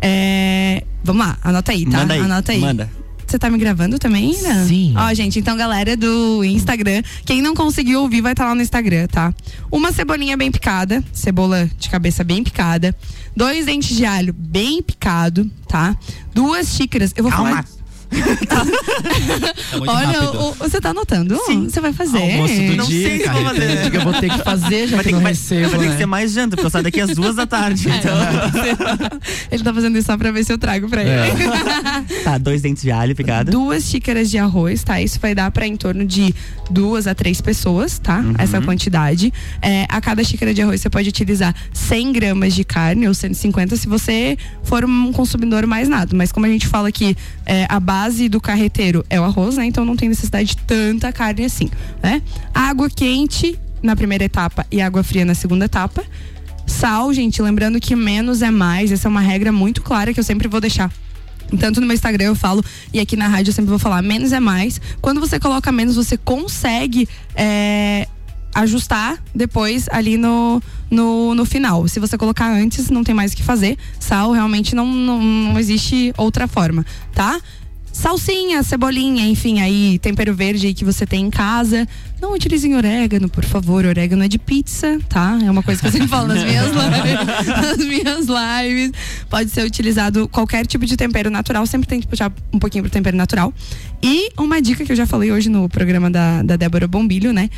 É, 0.00 0.84
vamos 1.04 1.26
lá, 1.26 1.38
anota 1.42 1.72
aí, 1.72 1.84
tá? 1.84 1.98
Manda 1.98 2.14
aí. 2.14 2.20
Anota 2.20 2.52
aí. 2.52 2.60
Manda. 2.60 3.01
Você 3.32 3.38
tá 3.38 3.48
me 3.48 3.56
gravando 3.56 3.98
também, 3.98 4.36
né? 4.42 4.66
Sim. 4.68 4.92
Ó, 4.94 5.14
gente, 5.14 5.38
então 5.38 5.56
galera 5.56 5.96
do 5.96 6.44
Instagram, 6.44 7.02
quem 7.24 7.40
não 7.40 7.54
conseguiu 7.54 8.02
ouvir 8.02 8.20
vai 8.20 8.32
estar 8.32 8.44
lá 8.44 8.54
no 8.54 8.60
Instagram, 8.60 9.06
tá? 9.06 9.32
Uma 9.70 9.90
cebolinha 9.90 10.36
bem 10.36 10.50
picada, 10.50 11.02
cebola 11.14 11.66
de 11.78 11.88
cabeça 11.88 12.22
bem 12.22 12.44
picada, 12.44 12.94
dois 13.34 13.64
dentes 13.64 13.96
de 13.96 14.04
alho 14.04 14.34
bem 14.34 14.82
picado, 14.82 15.50
tá? 15.66 15.96
Duas 16.34 16.74
xícaras, 16.74 17.14
eu 17.16 17.22
vou 17.22 17.32
Calma. 17.32 17.48
falar 17.48 17.64
Tá 18.48 18.64
Olha, 19.86 20.30
o- 20.32 20.54
você 20.54 20.80
tá 20.80 20.90
anotando? 20.90 21.38
Sim. 21.46 21.64
Você 21.68 21.80
vai 21.80 21.92
fazer? 21.92 22.18
Almoço 22.18 22.54
do 22.54 22.76
Não 22.76 22.86
dia, 22.86 23.08
sei 23.08 23.20
se 23.22 23.28
vou 23.28 23.42
fazer. 23.44 23.94
Eu 23.94 24.00
vou 24.02 24.12
ter 24.14 24.30
que 24.30 24.38
fazer, 24.38 24.88
já 24.88 24.96
Vai 24.96 25.04
que 25.04 25.08
que, 25.10 25.14
não 25.14 25.22
vai, 25.22 25.32
recebo, 25.32 25.68
vai 25.70 25.78
ter 25.78 25.84
que 25.86 25.90
né? 25.92 25.96
ser 25.98 26.06
mais 26.06 26.32
janta, 26.32 26.50
porque 26.56 26.66
eu 26.66 26.70
saio 26.70 26.84
daqui 26.84 27.00
às 27.00 27.10
duas 27.14 27.36
da 27.36 27.46
tarde. 27.46 27.88
Então. 27.88 28.12
Ele 29.50 29.62
tá 29.62 29.72
fazendo 29.74 29.96
isso 29.98 30.06
só 30.06 30.16
pra 30.16 30.30
ver 30.30 30.44
se 30.44 30.52
eu 30.52 30.58
trago 30.58 30.88
pra 30.88 31.02
ele. 31.02 31.10
É. 31.10 32.22
tá, 32.24 32.38
dois 32.38 32.62
dentes 32.62 32.82
de 32.82 32.90
alho 32.90 33.14
picado. 33.14 33.50
Duas 33.50 33.84
xícaras 33.84 34.30
de 34.30 34.38
arroz, 34.38 34.82
tá? 34.82 35.00
Isso 35.00 35.18
vai 35.20 35.34
dar 35.34 35.50
pra 35.50 35.66
em 35.66 35.76
torno 35.76 36.04
de 36.04 36.34
duas 36.70 37.06
a 37.06 37.14
três 37.14 37.40
pessoas, 37.40 37.98
tá? 37.98 38.22
Essa 38.38 38.60
quantidade. 38.60 39.32
É, 39.60 39.86
a 39.88 40.00
cada 40.00 40.22
xícara 40.24 40.52
de 40.54 40.62
arroz 40.62 40.80
você 40.80 40.90
pode 40.90 41.08
utilizar 41.08 41.54
100 41.72 42.12
gramas 42.12 42.54
de 42.54 42.64
carne 42.64 43.06
ou 43.08 43.14
150 43.14 43.76
se 43.76 43.86
você 43.88 44.36
for 44.62 44.84
um 44.84 45.12
consumidor 45.12 45.66
mais 45.66 45.88
nada. 45.88 46.14
Mas 46.16 46.32
como 46.32 46.46
a 46.46 46.48
gente 46.48 46.66
fala 46.66 46.90
que 46.92 47.16
é, 47.46 47.66
a 47.68 47.80
base 47.80 48.28
do 48.28 48.40
carreteiro 48.40 49.04
é 49.08 49.20
o 49.20 49.24
arroz, 49.24 49.56
né? 49.56 49.66
Então 49.66 49.84
não 49.84 49.96
tem 49.96 50.08
necessidade 50.08 50.50
de 50.50 50.56
tanta 50.58 51.12
carne 51.12 51.44
assim, 51.44 51.70
né? 52.02 52.22
Água 52.54 52.88
quente 52.88 53.58
na 53.82 53.96
primeira 53.96 54.24
etapa 54.24 54.66
e 54.70 54.80
água 54.80 55.02
fria 55.02 55.24
na 55.24 55.34
segunda 55.34 55.64
etapa. 55.64 56.04
Sal, 56.66 57.12
gente, 57.12 57.42
lembrando 57.42 57.80
que 57.80 57.96
menos 57.96 58.42
é 58.42 58.50
mais. 58.50 58.92
Essa 58.92 59.08
é 59.08 59.10
uma 59.10 59.20
regra 59.20 59.50
muito 59.50 59.82
clara 59.82 60.12
que 60.12 60.20
eu 60.20 60.24
sempre 60.24 60.48
vou 60.48 60.60
deixar 60.60 60.90
tanto 61.58 61.80
no 61.80 61.86
meu 61.86 61.94
Instagram 61.94 62.26
eu 62.26 62.34
falo 62.34 62.64
e 62.92 63.00
aqui 63.00 63.16
na 63.16 63.28
rádio 63.28 63.50
eu 63.50 63.54
sempre 63.54 63.68
vou 63.68 63.78
falar 63.78 64.02
menos 64.02 64.32
é 64.32 64.40
mais. 64.40 64.80
Quando 65.00 65.20
você 65.20 65.38
coloca 65.38 65.70
menos, 65.70 65.96
você 65.96 66.16
consegue 66.16 67.08
é, 67.34 68.08
ajustar 68.54 69.22
depois 69.34 69.86
ali 69.90 70.16
no, 70.16 70.62
no, 70.90 71.34
no 71.34 71.44
final. 71.44 71.86
Se 71.88 71.98
você 71.98 72.18
colocar 72.18 72.50
antes, 72.50 72.90
não 72.90 73.04
tem 73.04 73.14
mais 73.14 73.32
o 73.32 73.36
que 73.36 73.42
fazer. 73.42 73.76
Sal 73.98 74.32
realmente 74.32 74.74
não, 74.74 74.86
não, 74.86 75.22
não 75.22 75.58
existe 75.58 76.12
outra 76.16 76.46
forma, 76.46 76.84
tá? 77.14 77.40
salsinha, 77.92 78.62
cebolinha, 78.62 79.26
enfim, 79.26 79.60
aí 79.60 79.98
tempero 79.98 80.34
verde 80.34 80.66
aí 80.66 80.74
que 80.74 80.84
você 80.84 81.04
tem 81.04 81.26
em 81.26 81.30
casa. 81.30 81.86
Não 82.20 82.32
utilizem 82.32 82.74
orégano, 82.74 83.28
por 83.28 83.44
favor. 83.44 83.84
Orégano 83.84 84.24
é 84.24 84.28
de 84.28 84.38
pizza, 84.38 84.98
tá? 85.08 85.38
É 85.44 85.50
uma 85.50 85.62
coisa 85.62 85.80
que 85.80 85.88
eu 85.88 85.92
sempre 85.92 86.08
falo 86.08 86.28
nas 86.28 86.42
minhas 86.42 86.66
lives. 86.72 87.46
nas 87.46 87.78
minhas 87.78 88.26
lives. 88.26 88.92
Pode 89.28 89.50
ser 89.50 89.64
utilizado 89.64 90.26
qualquer 90.28 90.66
tipo 90.66 90.86
de 90.86 90.96
tempero 90.96 91.30
natural. 91.30 91.66
Sempre 91.66 91.88
tem 91.88 92.00
que 92.00 92.06
puxar 92.06 92.32
um 92.52 92.58
pouquinho 92.58 92.82
pro 92.82 92.90
tempero 92.90 93.16
natural. 93.16 93.52
E 94.02 94.30
uma 94.38 94.62
dica 94.62 94.84
que 94.84 94.92
eu 94.92 94.96
já 94.96 95.06
falei 95.06 95.30
hoje 95.30 95.48
no 95.48 95.68
programa 95.68 96.10
da, 96.10 96.42
da 96.42 96.56
Débora 96.56 96.88
Bombilho, 96.88 97.32
né? 97.32 97.50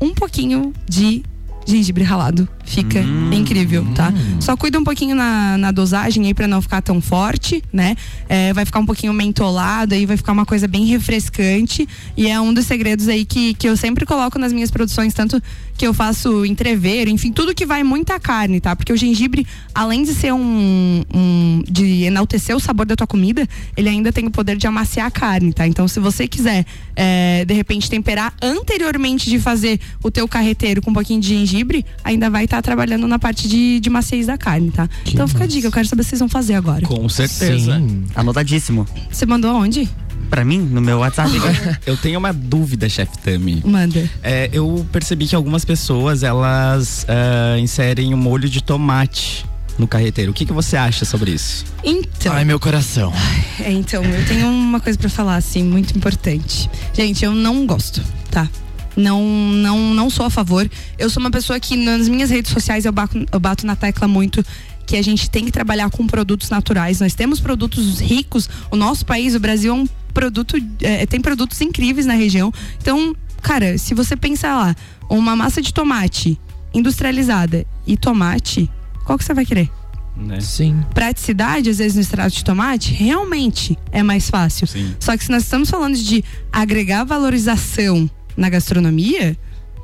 Um 0.00 0.14
pouquinho 0.14 0.72
de 0.88 1.22
gengibre 1.66 2.02
ralado. 2.02 2.48
Fica 2.64 3.00
Hum. 3.00 3.30
incrível, 3.32 3.84
tá? 3.94 4.12
Só 4.40 4.56
cuida 4.56 4.78
um 4.78 4.82
pouquinho 4.84 5.14
na, 5.14 5.58
na 5.58 5.70
dosagem 5.70 6.24
aí 6.26 6.34
pra 6.34 6.48
não 6.48 6.60
ficar 6.62 6.80
tão 6.80 7.00
forte, 7.00 7.62
né? 7.72 7.96
É, 8.28 8.52
vai 8.52 8.64
ficar 8.64 8.78
um 8.80 8.86
pouquinho 8.86 9.12
mentolado 9.12 9.94
aí, 9.94 10.06
vai 10.06 10.16
ficar 10.16 10.32
uma 10.32 10.46
coisa 10.46 10.66
bem 10.66 10.86
refrescante. 10.86 11.86
E 12.16 12.26
é 12.28 12.40
um 12.40 12.52
dos 12.54 12.66
segredos 12.66 13.08
aí 13.08 13.24
que, 13.24 13.54
que 13.54 13.68
eu 13.68 13.76
sempre 13.76 14.06
coloco 14.06 14.38
nas 14.38 14.52
minhas 14.52 14.70
produções, 14.70 15.12
tanto 15.14 15.40
que 15.80 15.86
eu 15.86 15.94
faço 15.94 16.44
entreveiro, 16.44 17.08
enfim, 17.08 17.32
tudo 17.32 17.54
que 17.54 17.64
vai 17.64 17.82
muita 17.82 18.20
carne, 18.20 18.60
tá? 18.60 18.76
Porque 18.76 18.92
o 18.92 18.96
gengibre, 18.98 19.46
além 19.74 20.02
de 20.02 20.12
ser 20.14 20.30
um, 20.34 21.02
um- 21.14 21.64
de 21.66 22.02
enaltecer 22.04 22.54
o 22.54 22.60
sabor 22.60 22.84
da 22.84 22.94
tua 22.94 23.06
comida, 23.06 23.48
ele 23.74 23.88
ainda 23.88 24.12
tem 24.12 24.26
o 24.26 24.30
poder 24.30 24.58
de 24.58 24.66
amaciar 24.66 25.06
a 25.06 25.10
carne, 25.10 25.54
tá? 25.54 25.66
Então, 25.66 25.88
se 25.88 25.98
você 25.98 26.28
quiser, 26.28 26.66
é, 26.94 27.46
de 27.46 27.54
repente, 27.54 27.88
temperar 27.88 28.34
anteriormente 28.42 29.30
de 29.30 29.38
fazer 29.38 29.80
o 30.02 30.10
teu 30.10 30.28
carreteiro 30.28 30.82
com 30.82 30.90
um 30.90 30.94
pouquinho 30.94 31.18
de 31.18 31.28
gengibre, 31.28 31.86
ainda 32.04 32.28
vai 32.28 32.44
estar 32.44 32.60
trabalhando 32.60 33.08
na 33.08 33.18
parte 33.18 33.48
de, 33.48 33.80
de 33.80 33.88
maciez 33.88 34.26
da 34.26 34.36
carne, 34.36 34.70
tá? 34.70 34.86
então 35.08 35.26
fica 35.26 35.44
a 35.44 35.46
dica, 35.46 35.66
eu 35.66 35.72
quero 35.72 35.88
saber 35.88 36.02
se 36.02 36.10
vocês 36.10 36.18
vão 36.18 36.28
fazer 36.28 36.56
agora. 36.56 36.84
Com 36.86 37.08
certeza. 37.08 37.78
Sim. 37.78 38.04
Anotadíssimo. 38.14 38.86
Você 39.10 39.24
mandou 39.24 39.50
aonde? 39.50 39.88
Pra 40.30 40.44
mim, 40.44 40.60
no 40.60 40.80
meu 40.80 40.98
WhatsApp. 40.98 41.30
Eu 41.84 41.96
tenho 41.96 42.18
uma 42.18 42.32
dúvida, 42.32 42.88
chefe 42.88 43.18
Tami. 43.18 43.62
Manda. 43.64 44.08
É, 44.22 44.48
eu 44.52 44.86
percebi 44.92 45.26
que 45.26 45.34
algumas 45.34 45.64
pessoas 45.64 46.22
elas 46.22 47.04
ah, 47.08 47.58
inserem 47.58 48.14
o 48.14 48.16
molho 48.16 48.48
de 48.48 48.62
tomate 48.62 49.44
no 49.76 49.88
carreteiro. 49.88 50.30
O 50.30 50.34
que, 50.34 50.46
que 50.46 50.52
você 50.52 50.76
acha 50.76 51.04
sobre 51.04 51.32
isso? 51.32 51.64
Então. 51.82 52.32
Ai, 52.32 52.44
meu 52.44 52.60
coração. 52.60 53.12
É, 53.58 53.72
então, 53.72 54.04
eu 54.04 54.24
tenho 54.26 54.46
uma 54.46 54.78
coisa 54.78 54.98
pra 54.98 55.08
falar, 55.08 55.36
assim, 55.36 55.64
muito 55.64 55.96
importante. 55.96 56.70
Gente, 56.94 57.24
eu 57.24 57.32
não 57.32 57.66
gosto, 57.66 58.02
tá? 58.30 58.48
Não, 58.96 59.22
não, 59.22 59.94
não 59.94 60.10
sou 60.10 60.26
a 60.26 60.30
favor. 60.30 60.68
Eu 60.98 61.10
sou 61.10 61.20
uma 61.20 61.30
pessoa 61.30 61.58
que 61.58 61.76
nas 61.76 62.08
minhas 62.08 62.30
redes 62.30 62.52
sociais 62.52 62.84
eu 62.84 62.92
bato, 62.92 63.26
eu 63.32 63.40
bato 63.40 63.66
na 63.66 63.74
tecla 63.74 64.06
muito 64.06 64.44
que 64.86 64.96
a 64.96 65.02
gente 65.02 65.30
tem 65.30 65.44
que 65.44 65.52
trabalhar 65.52 65.88
com 65.88 66.06
produtos 66.06 66.50
naturais. 66.50 67.00
Nós 67.00 67.14
temos 67.14 67.38
produtos 67.38 68.00
ricos. 68.00 68.48
O 68.70 68.76
nosso 68.76 69.06
país, 69.06 69.34
o 69.36 69.40
Brasil, 69.40 69.72
é 69.72 69.76
um 69.76 69.86
produto. 70.12 70.56
é, 70.80 71.06
tem 71.06 71.20
produtos 71.20 71.60
incríveis 71.60 72.06
na 72.06 72.14
região. 72.14 72.52
Então, 72.80 73.14
cara, 73.42 73.78
se 73.78 73.94
você 73.94 74.16
pensar 74.16 74.56
lá, 74.56 74.76
uma 75.08 75.34
massa 75.34 75.60
de 75.60 75.72
tomate 75.72 76.38
industrializada 76.72 77.66
e 77.86 77.96
tomate, 77.96 78.70
qual 79.04 79.18
que 79.18 79.24
você 79.24 79.34
vai 79.34 79.44
querer? 79.44 79.70
Né? 80.16 80.40
Sim. 80.40 80.84
praticidade, 80.92 81.70
às 81.70 81.78
vezes, 81.78 81.94
no 81.94 82.02
extrato 82.02 82.34
de 82.36 82.44
tomate, 82.44 82.92
realmente 82.92 83.78
é 83.90 84.02
mais 84.02 84.28
fácil. 84.28 84.66
Sim. 84.66 84.94
Só 85.00 85.16
que 85.16 85.24
se 85.24 85.30
nós 85.30 85.44
estamos 85.44 85.70
falando 85.70 85.96
de 85.96 86.22
agregar 86.52 87.04
valorização 87.04 88.08
na 88.36 88.50
gastronomia, 88.50 89.36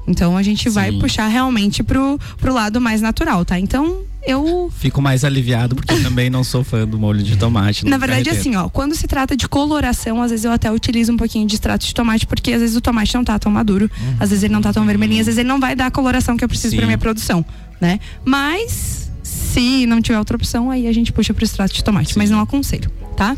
então 0.06 0.36
a 0.36 0.42
gente 0.42 0.68
vai 0.68 0.92
Sim. 0.92 0.98
puxar 0.98 1.26
realmente 1.26 1.82
pro, 1.82 2.18
pro 2.38 2.54
lado 2.54 2.80
mais 2.80 3.00
natural, 3.00 3.44
tá? 3.44 3.58
Então, 3.58 4.02
eu. 4.26 4.70
Fico 4.76 5.00
mais 5.00 5.24
aliviado 5.24 5.76
porque 5.76 5.92
eu 5.92 6.02
também 6.02 6.28
não 6.28 6.42
sou 6.42 6.64
fã 6.64 6.86
do 6.86 6.98
molho 6.98 7.22
de 7.22 7.36
tomate. 7.36 7.84
Na 7.84 7.96
verdade, 7.96 8.24
carreteiro. 8.24 8.40
assim, 8.40 8.56
ó, 8.56 8.68
quando 8.68 8.94
se 8.94 9.06
trata 9.06 9.36
de 9.36 9.48
coloração, 9.48 10.20
às 10.22 10.30
vezes 10.30 10.44
eu 10.44 10.52
até 10.52 10.70
utilizo 10.70 11.12
um 11.12 11.16
pouquinho 11.16 11.46
de 11.46 11.54
extrato 11.54 11.86
de 11.86 11.94
tomate, 11.94 12.26
porque 12.26 12.52
às 12.52 12.60
vezes 12.60 12.76
o 12.76 12.80
tomate 12.80 13.14
não 13.14 13.24
tá 13.24 13.38
tão 13.38 13.50
maduro, 13.50 13.90
às 14.18 14.30
vezes 14.30 14.44
ele 14.44 14.52
não 14.52 14.60
tá 14.60 14.72
tão 14.72 14.84
vermelhinho, 14.84 15.20
às 15.20 15.26
vezes 15.26 15.38
ele 15.38 15.48
não 15.48 15.60
vai 15.60 15.76
dar 15.76 15.86
a 15.86 15.90
coloração 15.90 16.36
que 16.36 16.44
eu 16.44 16.48
preciso 16.48 16.70
Sim. 16.72 16.76
pra 16.78 16.86
minha 16.86 16.98
produção, 16.98 17.44
né? 17.80 18.00
Mas, 18.24 19.10
se 19.22 19.86
não 19.86 20.02
tiver 20.02 20.18
outra 20.18 20.36
opção, 20.36 20.70
aí 20.70 20.86
a 20.88 20.92
gente 20.92 21.12
puxa 21.12 21.32
pro 21.32 21.44
extrato 21.44 21.74
de 21.74 21.84
tomate, 21.84 22.18
mas 22.18 22.30
não 22.30 22.40
aconselho, 22.40 22.90
tá? 23.16 23.36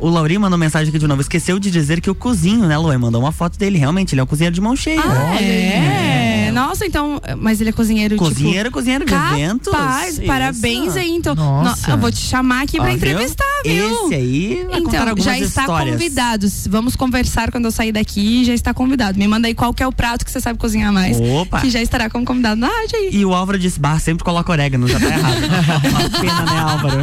O 0.00 0.08
Lauri 0.08 0.38
mandou 0.38 0.58
mensagem 0.58 0.88
aqui 0.88 0.98
de 0.98 1.06
novo. 1.06 1.20
Esqueceu 1.20 1.58
de 1.58 1.70
dizer 1.70 2.00
que 2.00 2.08
eu 2.08 2.14
cozinho, 2.14 2.66
né, 2.66 2.78
Luê? 2.78 2.96
Mandou 2.96 3.20
uma 3.20 3.32
foto 3.32 3.58
dele. 3.58 3.78
Realmente, 3.78 4.14
ele 4.14 4.20
é 4.20 4.24
um 4.24 4.26
cozinheiro 4.26 4.54
de 4.54 4.60
mão 4.60 4.76
cheia. 4.76 5.00
Ah, 5.04 5.42
é? 5.42 6.37
Nossa, 6.58 6.86
então. 6.86 7.20
Mas 7.38 7.60
ele 7.60 7.70
é 7.70 7.72
cozinheiro, 7.72 8.16
Cozinheiro, 8.16 8.70
cozinheiro 8.70 9.04
de 9.04 9.12
tipo. 9.12 9.34
eventos. 9.34 9.72
Isso. 10.08 10.22
parabéns 10.22 10.96
aí, 10.96 11.10
então. 11.10 11.34
Nossa. 11.34 11.88
No- 11.88 11.94
eu 11.94 11.98
vou 11.98 12.10
te 12.10 12.18
chamar 12.20 12.62
aqui 12.64 12.76
pra 12.78 12.86
viu? 12.86 12.96
entrevistar, 12.96 13.44
viu? 13.64 14.06
Esse 14.06 14.14
aí 14.14 14.66
vai 14.68 14.80
Então, 14.80 15.16
já 15.18 15.38
está 15.38 15.62
histórias. 15.62 15.92
convidado. 15.94 16.46
Vamos 16.68 16.96
conversar 16.96 17.50
quando 17.50 17.66
eu 17.66 17.70
sair 17.70 17.92
daqui, 17.92 18.44
já 18.44 18.54
está 18.54 18.72
convidado. 18.74 19.18
Me 19.18 19.26
manda 19.28 19.46
aí 19.48 19.54
qual 19.54 19.72
que 19.74 19.82
é 19.82 19.86
o 19.86 19.92
prato 19.92 20.24
que 20.24 20.30
você 20.30 20.40
sabe 20.40 20.58
cozinhar 20.58 20.92
mais. 20.92 21.18
Opa. 21.20 21.60
Que 21.60 21.70
já 21.70 21.80
estará 21.82 22.08
como 22.10 22.24
convidado 22.24 22.60
na 22.60 22.68
rádio 22.68 22.96
aí. 22.98 23.10
E 23.12 23.24
o 23.24 23.34
Álvaro 23.34 23.58
disse, 23.58 23.78
bah, 23.78 23.98
sempre 23.98 24.24
coloca 24.24 24.50
orégano, 24.50 24.88
já 24.88 24.98
tá 24.98 25.06
errado. 25.06 25.40
Pena, 26.20 26.42
né, 26.42 26.58
Álvaro? 26.60 26.98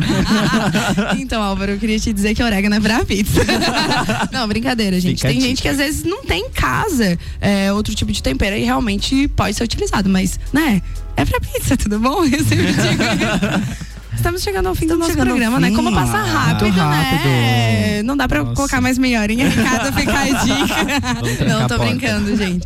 Então, 1.19 1.41
Álvaro, 1.41 1.73
eu 1.73 1.77
queria 1.77 1.99
te 1.99 2.11
dizer 2.13 2.33
que 2.35 2.43
orégano 2.43 2.75
é 2.75 2.79
pra 2.79 3.03
pizza. 3.05 3.41
não, 4.31 4.47
brincadeira, 4.47 4.99
gente. 4.99 5.17
Fica 5.17 5.29
tem 5.29 5.39
gente 5.41 5.61
que 5.61 5.67
às 5.67 5.77
vezes 5.77 6.03
não 6.03 6.23
tem 6.23 6.45
em 6.45 6.49
casa 6.49 7.17
é, 7.39 7.71
outro 7.71 7.93
tipo 7.95 8.11
de 8.11 8.21
tempero 8.21 8.55
e 8.55 8.63
realmente 8.63 9.27
pode 9.29 9.44
ser 9.53 9.63
utilizado, 9.63 10.09
mas, 10.09 10.39
né? 10.53 10.81
É 11.17 11.25
pra 11.25 11.39
pizza, 11.39 11.75
tudo 11.77 11.99
bom? 11.99 12.23
Eu 12.23 12.43
sempre 12.43 12.73
digo. 12.73 13.85
Estamos 14.15 14.41
chegando 14.41 14.67
ao 14.67 14.75
fim 14.75 14.87
do 14.87 14.97
nosso 14.97 15.13
programa, 15.13 15.59
né? 15.59 15.71
Como 15.71 15.93
passa 15.93 16.17
rápido, 16.17 16.63
Muito 16.63 16.77
né? 16.77 17.11
rápido. 17.11 18.05
Não 18.05 18.15
dá 18.17 18.27
pra 18.27 18.43
Nossa. 18.43 18.55
colocar 18.55 18.81
mais 18.81 18.97
meia 18.97 19.21
hora 19.21 19.31
em 19.31 19.37
casa, 19.37 19.91
ficar 19.91 20.21
a 20.21 20.43
dica. 20.43 21.45
Não, 21.45 21.67
tô 21.67 21.77
brincando, 21.77 22.35
gente. 22.35 22.65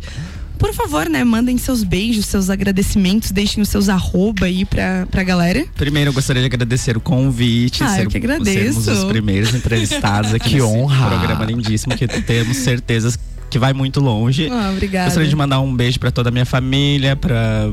Por 0.58 0.74
favor, 0.74 1.08
né? 1.08 1.24
Mandem 1.24 1.56
seus 1.56 1.82
beijos, 1.82 2.26
seus 2.26 2.50
agradecimentos, 2.50 3.30
deixem 3.30 3.62
os 3.62 3.68
seus 3.70 3.88
arroba 3.88 4.44
aí 4.44 4.66
pra, 4.66 5.06
pra 5.10 5.22
galera. 5.22 5.64
Primeiro, 5.74 6.10
eu 6.10 6.14
gostaria 6.14 6.42
de 6.42 6.46
agradecer 6.46 6.96
o 6.98 7.00
convite. 7.00 7.82
Ah, 7.82 8.02
eu 8.02 8.10
que 8.10 8.18
agradeço. 8.18 8.82
Sermos 8.82 8.88
os 8.88 9.04
primeiros 9.04 9.54
entrevistados 9.54 10.34
aqui 10.34 10.50
Que 10.56 10.62
honra. 10.62 11.08
programa 11.08 11.44
lindíssimo 11.46 11.96
que 11.96 12.06
temos 12.06 12.58
certezas 12.58 13.18
que 13.50 13.58
vai 13.58 13.72
muito 13.72 14.00
longe. 14.00 14.48
Ah, 14.50 14.70
obrigada. 14.72 15.06
Gostaria 15.06 15.28
de 15.28 15.36
mandar 15.36 15.60
um 15.60 15.74
beijo 15.74 15.98
pra 15.98 16.10
toda 16.10 16.28
a 16.28 16.32
minha 16.32 16.46
família, 16.46 17.16
para 17.16 17.70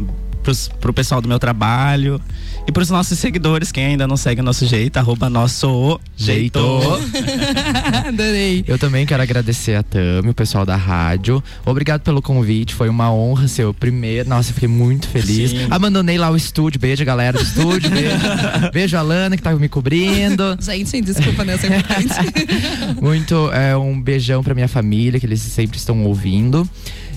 pro 0.80 0.94
pessoal 0.94 1.22
do 1.22 1.28
meu 1.28 1.38
trabalho 1.40 2.22
e 2.68 2.72
pros 2.72 2.90
nossos 2.90 3.18
seguidores, 3.18 3.72
quem 3.72 3.86
ainda 3.86 4.06
não 4.06 4.18
segue 4.18 4.42
o 4.42 4.44
nosso 4.44 4.66
jeito, 4.66 4.98
arroba 4.98 5.30
nosso 5.30 6.00
jeito. 6.18 6.60
Adorei. 8.06 8.66
Eu 8.68 8.78
também 8.78 9.06
quero 9.06 9.24
agradecer 9.24 9.76
a 9.76 9.84
Tami, 9.84 10.30
o 10.30 10.34
pessoal 10.34 10.66
da 10.66 10.76
rádio. 10.76 11.42
Obrigado 11.66 12.02
pelo 12.02 12.22
convite, 12.22 12.76
foi 12.76 12.90
uma 12.90 13.10
honra 13.10 13.48
ser 13.48 13.66
o 13.66 13.74
primeiro. 13.74 14.28
Nossa, 14.28 14.52
fiquei 14.52 14.68
muito 14.68 15.08
feliz. 15.08 15.52
Sim. 15.52 15.68
Abandonei 15.72 16.18
lá 16.18 16.30
o 16.30 16.36
estúdio. 16.36 16.78
Beijo, 16.78 17.06
galera 17.06 17.38
do 17.38 17.44
estúdio. 17.44 17.90
Beijo, 17.90 18.18
beijo 18.74 18.98
a 18.98 19.02
Lana, 19.02 19.38
que 19.38 19.44
tá 19.44 19.56
me 19.56 19.70
cobrindo. 19.70 20.58
Gente, 20.60 20.90
sim, 20.90 21.02
desculpa, 21.02 21.46
né? 21.46 21.58
Muito, 23.02 23.50
é, 23.54 23.78
um 23.78 24.00
beijão 24.00 24.44
pra 24.44 24.54
minha 24.54 24.68
família, 24.68 25.22
que 25.22 25.26
eles 25.26 25.40
sempre 25.40 25.78
estão 25.78 26.04
ouvindo. 26.04 26.70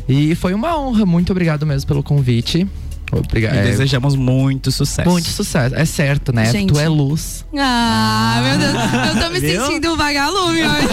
E 0.09 0.37
foi 0.37 0.55
uma 0.55 0.79
honra. 0.79 1.05
Muito 1.05 1.33
obrigado 1.33 1.67
mesmo 1.67 1.89
pelo 1.89 2.05
convite. 2.05 2.69
Obrigado. 3.13 3.57
E 3.57 3.63
desejamos 3.63 4.15
muito 4.17 4.71
sucesso. 4.71 5.09
muito 5.09 5.29
sucesso. 5.29 5.75
É 5.75 5.85
certo, 5.85 6.33
né? 6.33 6.47
Gente. 6.47 6.73
Tu 6.73 6.79
é 6.79 6.89
luz. 6.89 7.45
Ah, 7.57 8.41
meu 8.45 8.59
Deus. 8.59 9.17
Eu 9.17 9.23
tô 9.23 9.31
me 9.31 9.41
Viu? 9.41 9.67
sentindo 9.67 9.93
um 9.93 9.97
vagalume 9.97 10.63
hoje. 10.63 10.89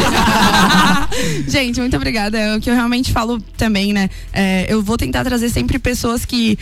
Gente, 1.47 1.79
muito 1.79 1.95
obrigada. 1.95 2.37
É 2.37 2.55
o 2.55 2.61
que 2.61 2.69
eu 2.69 2.75
realmente 2.75 3.11
falo 3.11 3.39
também, 3.57 3.93
né? 3.93 4.09
É, 4.33 4.65
eu 4.67 4.81
vou 4.81 4.97
tentar 4.97 5.23
trazer 5.23 5.49
sempre 5.49 5.79
pessoas 5.79 6.25
que 6.25 6.57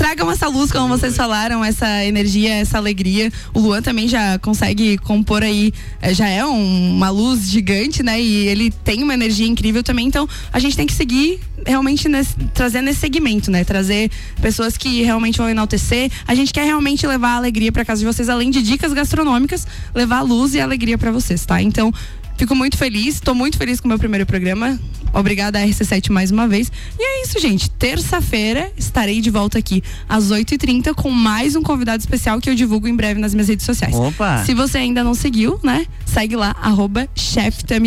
tragam 0.00 0.30
essa 0.30 0.48
luz, 0.48 0.72
como 0.72 0.88
vocês 0.88 1.14
falaram, 1.14 1.62
essa 1.62 2.02
energia, 2.06 2.54
essa 2.54 2.78
alegria. 2.78 3.30
O 3.52 3.60
Luan 3.60 3.82
também 3.82 4.08
já 4.08 4.38
consegue 4.38 4.96
compor 4.96 5.42
aí, 5.42 5.74
é, 6.00 6.14
já 6.14 6.26
é 6.26 6.42
um- 6.42 6.96
uma 6.96 7.10
luz 7.10 7.50
gigante, 7.50 8.02
né? 8.02 8.18
E 8.18 8.48
ele 8.48 8.70
tem 8.70 9.02
uma 9.02 9.12
energia 9.12 9.46
incrível 9.46 9.82
também. 9.82 10.06
Então, 10.06 10.26
a 10.50 10.58
gente 10.58 10.74
tem 10.74 10.86
que 10.86 10.94
seguir 10.94 11.38
realmente 11.66 12.08
nesse, 12.08 12.34
trazendo 12.54 12.88
esse 12.88 12.98
segmento, 12.98 13.50
né? 13.50 13.62
Trazer 13.62 14.10
pessoas 14.40 14.74
que 14.78 15.02
realmente 15.02 15.36
vão 15.36 15.50
enaltecer. 15.50 16.10
A 16.26 16.34
gente 16.34 16.50
quer 16.50 16.64
realmente 16.64 17.06
levar 17.06 17.32
a 17.32 17.36
alegria 17.36 17.70
para 17.70 17.84
casa 17.84 17.98
de 18.00 18.06
vocês, 18.06 18.30
além 18.30 18.50
de 18.50 18.62
dicas 18.62 18.94
gastronômicas, 18.94 19.66
levar 19.94 20.20
a 20.20 20.22
luz 20.22 20.54
e 20.54 20.60
alegria 20.60 20.96
para 20.96 21.12
vocês, 21.12 21.44
tá? 21.44 21.60
Então, 21.60 21.92
Fico 22.40 22.54
muito 22.54 22.78
feliz, 22.78 23.20
tô 23.20 23.34
muito 23.34 23.58
feliz 23.58 23.80
com 23.80 23.86
o 23.86 23.90
meu 23.90 23.98
primeiro 23.98 24.24
programa. 24.24 24.80
Obrigada 25.12 25.58
a 25.58 25.62
RC7 25.62 26.10
mais 26.10 26.30
uma 26.30 26.46
vez. 26.48 26.70
E 26.98 27.02
é 27.02 27.22
isso, 27.24 27.38
gente. 27.40 27.68
Terça-feira 27.68 28.70
estarei 28.78 29.20
de 29.20 29.28
volta 29.28 29.58
aqui 29.58 29.82
às 30.08 30.30
8h30 30.30 30.94
com 30.94 31.10
mais 31.10 31.54
um 31.56 31.62
convidado 31.62 31.98
especial 32.00 32.40
que 32.40 32.48
eu 32.48 32.54
divulgo 32.54 32.86
em 32.88 32.94
breve 32.96 33.20
nas 33.20 33.34
minhas 33.34 33.48
redes 33.48 33.66
sociais. 33.66 33.94
Opa! 33.94 34.44
Se 34.46 34.54
você 34.54 34.78
ainda 34.78 35.02
não 35.04 35.12
seguiu, 35.12 35.58
né? 35.64 35.84
Segue 36.06 36.34
lá, 36.36 36.54
arroba 36.62 37.08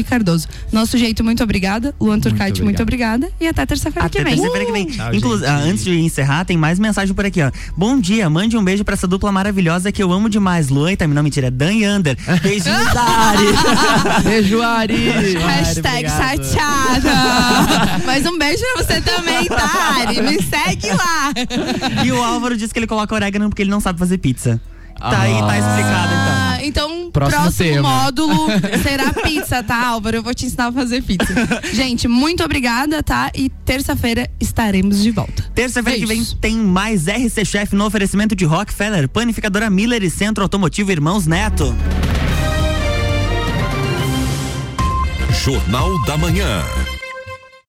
Cardoso. 0.07 0.47
Nosso 0.71 0.97
jeito, 0.97 1.23
muito 1.23 1.41
obrigada. 1.43 1.95
Luan 1.99 2.19
Turcati, 2.19 2.61
muito 2.61 2.81
obrigada. 2.83 3.31
E 3.39 3.47
até 3.47 3.65
terça-feira 3.65 4.07
que 4.09 4.19
Até 4.19 4.29
vem. 4.29 4.35
terça-feira 4.37 4.65
que 4.65 4.71
vem. 4.71 4.85
Tchau, 4.85 5.13
Inclu- 5.15 5.37
gente. 5.39 5.47
ah, 5.47 5.57
antes 5.57 5.83
de 5.85 5.97
encerrar, 5.99 6.43
tem 6.45 6.57
mais 6.57 6.77
mensagem 6.77 7.15
por 7.15 7.25
aqui, 7.25 7.41
ó. 7.41 7.49
Bom 7.75 7.99
dia, 7.99 8.29
mande 8.29 8.55
um 8.57 8.63
beijo 8.63 8.83
pra 8.83 8.93
essa 8.93 9.07
dupla 9.07 9.31
maravilhosa 9.31 9.91
que 9.93 10.03
eu 10.03 10.11
amo 10.11 10.29
demais. 10.29 10.67
Luan 10.69 10.91
e 10.91 10.97
também, 10.97 11.15
não, 11.15 11.23
mentira, 11.23 11.47
é 11.47 11.51
Dan 11.51 11.71
e 11.73 11.85
Ander. 11.85 12.17
Beijinhos 12.43 12.83
da 12.93 13.01
Ari. 13.01 14.23
Beijo, 14.23 14.42
Ari. 14.62 15.36
Hashtag 15.36 16.10
chateada. 16.10 17.12
Mas 18.06 18.25
um 18.25 18.38
beijo 18.38 18.63
pra 18.73 18.84
você 18.84 19.01
também, 19.01 19.45
tá, 19.45 19.97
Ari? 20.01 20.21
Me 20.21 20.41
segue 20.41 20.88
lá. 20.91 21.34
E 22.03 22.12
o 22.12 22.21
Álvaro 22.21 22.58
disse 22.58 22.73
que 22.73 22.79
ele 22.79 22.88
coloca 22.88 23.13
orégano 23.15 23.49
porque 23.49 23.62
ele 23.62 23.71
não 23.71 23.79
sabe 23.79 23.99
fazer 23.99 24.17
pizza. 24.17 24.62
Tá 24.99 25.21
aí, 25.21 25.34
tá 25.34 25.58
explicado 25.58 26.13
então. 26.13 26.34
Ah, 26.34 26.60
então, 26.63 27.12
Próximo 27.12 27.41
próximo, 27.41 27.82
módulo 27.82 28.47
será 28.82 29.12
pizza, 29.12 29.62
tá, 29.62 29.88
Álvaro? 29.88 30.17
Eu 30.17 30.23
vou 30.23 30.34
te 30.34 30.45
ensinar 30.45 30.67
a 30.67 30.71
fazer 30.71 31.01
pizza. 31.03 31.34
Gente, 31.73 32.08
muito 32.08 32.43
obrigada, 32.43 33.03
tá? 33.03 33.29
E 33.36 33.49
terça-feira 33.49 34.29
estaremos 34.39 35.01
de 35.01 35.12
volta. 35.12 35.43
Terça-feira 35.53 35.99
que 35.99 36.06
vem 36.06 36.23
tem 36.39 36.56
mais 36.58 37.06
RC 37.08 37.43
Chef 37.43 37.75
no 37.75 37.86
oferecimento 37.86 38.36
de 38.36 38.45
Rockefeller, 38.45 39.10
Panificadora 39.10 39.69
Miller 39.69 40.03
e 40.03 40.10
Centro 40.10 40.43
Automotivo 40.43 40.91
Irmãos 40.91 41.27
Neto. 41.27 41.75
Jornal 45.43 45.99
da 46.06 46.17
Manhã. 46.17 46.82